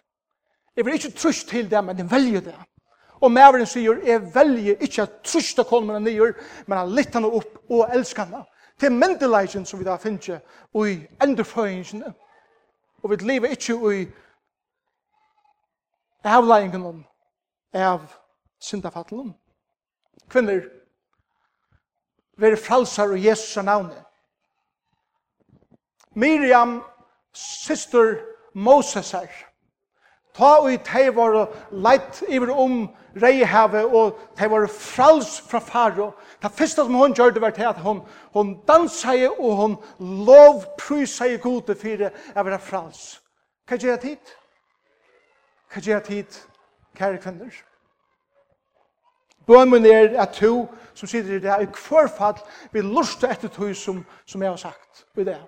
Jeg 0.76 0.86
vil 0.86 0.94
ikke 0.94 1.12
trus 1.18 1.44
til 1.44 1.72
det, 1.72 1.84
men 1.84 1.98
jeg 1.98 2.12
velger 2.12 2.42
det. 2.42 2.56
Og 3.22 3.32
maveren 3.32 3.68
sier, 3.68 4.00
jeg 4.06 4.22
velger 4.36 4.80
ikke 4.80 5.04
at 5.04 5.20
trusta 5.24 5.64
konen 5.68 5.92
min 5.92 6.08
nyer, 6.08 6.34
men 6.68 6.78
han 6.78 6.96
litt 6.96 7.14
henne 7.16 7.28
opp 7.28 7.60
og 7.70 7.92
elsker 7.96 8.26
henne. 8.26 8.46
Til 8.80 8.96
myndelagen 8.96 9.66
som 9.68 9.80
vi 9.80 9.86
da 9.86 9.98
finner 10.00 10.40
i 10.88 10.96
endeføyingene. 11.24 12.14
Og 13.04 13.12
vi 13.12 13.16
lever 13.28 13.56
ikke 13.56 13.76
i 13.96 14.08
avleggingen 16.24 17.04
av 17.74 18.08
syndafattelen. 18.60 19.34
Kvinner, 20.30 20.64
være 22.38 22.58
fralsar 22.58 23.12
og 23.12 23.26
Jesus 23.26 23.58
er 23.58 23.68
navnet. 23.68 24.04
Miriam, 26.16 26.82
syster 27.34 28.16
Mosesar, 28.54 29.28
Ta 30.40 30.56
og 30.64 30.72
tei 30.88 31.10
var 31.12 31.36
leit 31.72 32.22
iver 32.32 32.54
om 32.56 32.86
reihavet 33.20 33.92
og 33.92 34.20
tei 34.40 34.48
var 34.48 34.68
frals 34.72 35.40
fra 35.44 35.60
faro. 35.60 36.14
Det 36.42 36.52
første 36.56 36.86
som 36.86 36.96
hun 36.96 37.14
gjør 37.14 37.34
det 37.36 37.42
var 37.44 37.52
til 37.56 37.68
at 37.68 37.82
hun, 37.84 38.00
hun 38.34 38.54
dansa 38.68 39.18
i 39.18 39.28
og 39.28 39.56
hun 39.60 39.76
lovprysa 40.00 41.28
i 41.28 41.42
gode 41.44 41.76
for 41.76 42.06
å 42.08 42.46
være 42.46 42.62
frals. 42.64 43.20
Hva 43.68 43.78
gjør 43.78 43.98
jeg 43.98 44.06
tid? 44.06 44.36
Hva 45.74 45.84
gjør 45.84 45.98
jeg 45.98 46.08
tid, 46.08 46.40
kære 46.96 47.20
kvinner? 47.22 47.60
Bømen 49.50 49.86
er 49.86 50.16
at 50.22 50.38
to 50.40 50.68
som 50.94 51.08
sitter 51.08 51.36
i 51.36 51.44
det 51.44 51.52
er 51.52 51.66
i 51.66 51.72
hver 51.74 52.08
fall 52.08 52.40
vil 52.72 52.86
lusta 52.96 53.28
etter 53.34 53.52
to 53.52 53.74
som, 53.74 54.06
som 54.26 54.42
jeg 54.42 54.52
har 54.52 54.62
sagt 54.62 55.08
i 55.18 55.24
det 55.24 55.36
Er. 55.36 55.48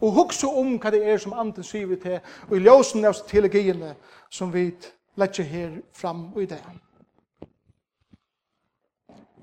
Og 0.00 0.12
hugsa 0.14 0.46
om 0.46 0.76
hva 0.78 0.90
det 0.94 1.02
er 1.06 1.18
som 1.18 1.34
anden 1.34 1.64
sier 1.64 1.86
vi 1.90 1.96
til, 1.96 2.20
og 2.48 2.56
i 2.56 2.62
ljósen 2.62 3.04
av 3.04 3.18
teologiene 3.26 3.94
som 4.30 4.52
vi 4.54 4.70
letjer 5.18 5.44
her 5.44 5.80
fram 5.92 6.28
i 6.38 6.46
det. 6.46 6.62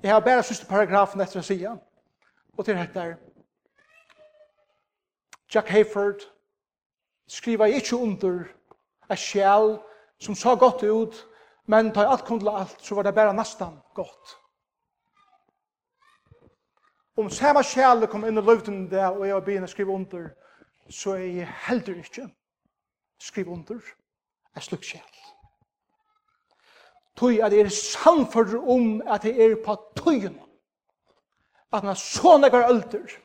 Jeg 0.02 0.12
har 0.12 0.20
bare 0.20 0.42
siste 0.46 0.68
paragrafen 0.68 1.20
etter 1.20 1.40
å 1.40 1.44
si, 1.44 1.58
og 1.66 2.64
til 2.64 2.76
dette 2.78 3.00
er 3.00 3.16
Jack 5.52 5.68
Hayford 5.68 6.24
skriver 7.28 7.66
ikke 7.66 7.96
under 7.96 8.44
et 9.10 9.18
sjel 9.18 9.76
som 10.18 10.34
så 10.34 10.56
godt 10.56 10.82
ut, 10.82 11.14
men 11.66 11.92
tar 11.94 12.08
alt 12.10 12.24
kom 12.24 12.40
til 12.40 12.48
alt, 12.48 12.76
så 12.82 12.94
var 12.94 13.02
det 13.02 13.14
bare 13.14 13.34
nesten 13.34 13.78
godt. 13.94 14.36
Om 17.16 17.30
samme 17.30 17.62
sjel 17.64 18.06
kom 18.06 18.24
inn 18.28 18.38
i 18.38 18.44
løvden 18.44 18.90
der, 18.90 19.08
og 19.08 19.26
jeg 19.26 19.34
var 19.34 19.44
begynne 19.44 19.68
å 19.68 19.72
skrive 19.72 19.94
under, 19.94 20.28
så 20.90 21.16
er 21.16 21.26
jeg 21.40 21.54
heldur 21.66 22.00
ikke 22.02 22.28
skriv 23.22 23.48
under 23.52 23.80
er 24.54 24.64
slukk 24.64 24.84
sjæl 24.84 25.22
Tøy 27.16 27.38
at 27.40 27.52
jeg 27.52 27.64
er 27.64 27.72
samfører 27.72 28.60
om 28.60 29.00
at 29.08 29.24
jeg 29.24 29.38
er 29.40 29.56
på 29.64 29.76
tøyen 29.96 30.36
at 31.72 31.80
han 31.80 31.90
er 31.90 31.98
så 32.00 32.36
nekkar 32.38 32.68
ølder 32.70 33.16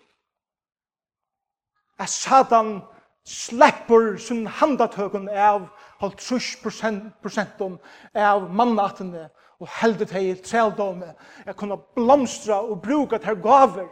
at 2.00 2.10
Satan 2.10 2.80
slipper 3.28 4.18
sin 4.18 4.48
handatøkken 4.48 5.30
av 5.30 5.68
holdt 6.02 6.24
30 6.26 7.12
prosentum 7.22 7.78
av 8.18 8.48
mannatene 8.50 9.28
og 9.62 9.70
heldet 9.78 10.14
hei 10.16 10.34
treldome 10.42 11.14
at 11.46 11.58
kunne 11.58 11.78
blomstra 11.96 12.64
og 12.66 12.82
bruka 12.82 13.20
ter 13.22 13.38
gaver 13.38 13.92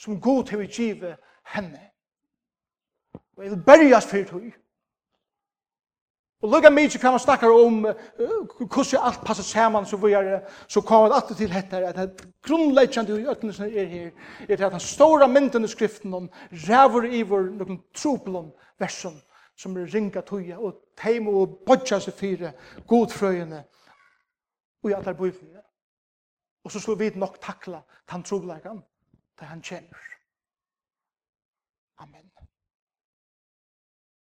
som 0.00 0.20
god 0.20 0.46
til 0.48 0.62
å 0.62 0.68
give 0.70 1.16
henne. 1.52 1.91
Og 3.42 3.46
jeg 3.48 3.56
vil 3.56 3.62
bergjast 3.66 4.10
fyrir 4.10 4.26
tog. 4.26 4.42
Og 6.42 6.50
lukka 6.50 6.70
mykje 6.70 6.98
kan 7.02 7.10
man 7.10 7.20
snakka 7.20 7.48
om 7.50 7.80
hvordan 7.82 9.00
alt 9.02 9.24
passar 9.26 9.42
saman 9.42 9.86
så 9.86 9.96
vi 9.96 10.12
er, 10.12 10.40
så 10.68 10.80
kommer 10.80 11.08
det 11.08 11.16
alltid 11.16 11.36
til 11.36 11.52
hette 11.52 11.76
at 11.76 11.96
det 11.96 12.28
grunnleggjande 12.46 13.20
i 13.20 13.26
øknelsen 13.26 13.64
er 13.64 13.84
her, 13.84 14.10
er 14.48 14.56
til 14.56 14.64
at 14.64 14.72
den 14.72 14.80
stora 14.80 15.26
mynden 15.26 15.64
i 15.64 15.68
skriften 15.68 16.14
om 16.14 16.30
rævur 16.52 17.04
ivor 17.04 17.50
noen 17.50 17.82
troplom 17.94 18.52
versen 18.78 19.18
som 19.56 19.76
er 19.76 19.90
ringa 19.94 20.22
tøya 20.22 20.58
og 20.58 20.78
teim 20.96 21.26
og 21.28 21.58
bodja 21.66 21.98
seg 21.98 22.14
fire 22.14 22.52
godfrøyene 22.86 23.64
og 24.82 24.90
i 24.90 24.94
allar 24.94 25.18
bøyfyrir. 25.18 25.66
Og 26.64 26.70
så 26.70 26.80
slår 26.80 26.94
vi 26.94 27.10
nok 27.18 27.42
takla 27.42 27.82
tan 28.06 28.22
trobleikan 28.22 28.84
til 29.38 29.46
han 29.46 29.62
kjenner. 29.62 30.06
Amen. 31.98 32.31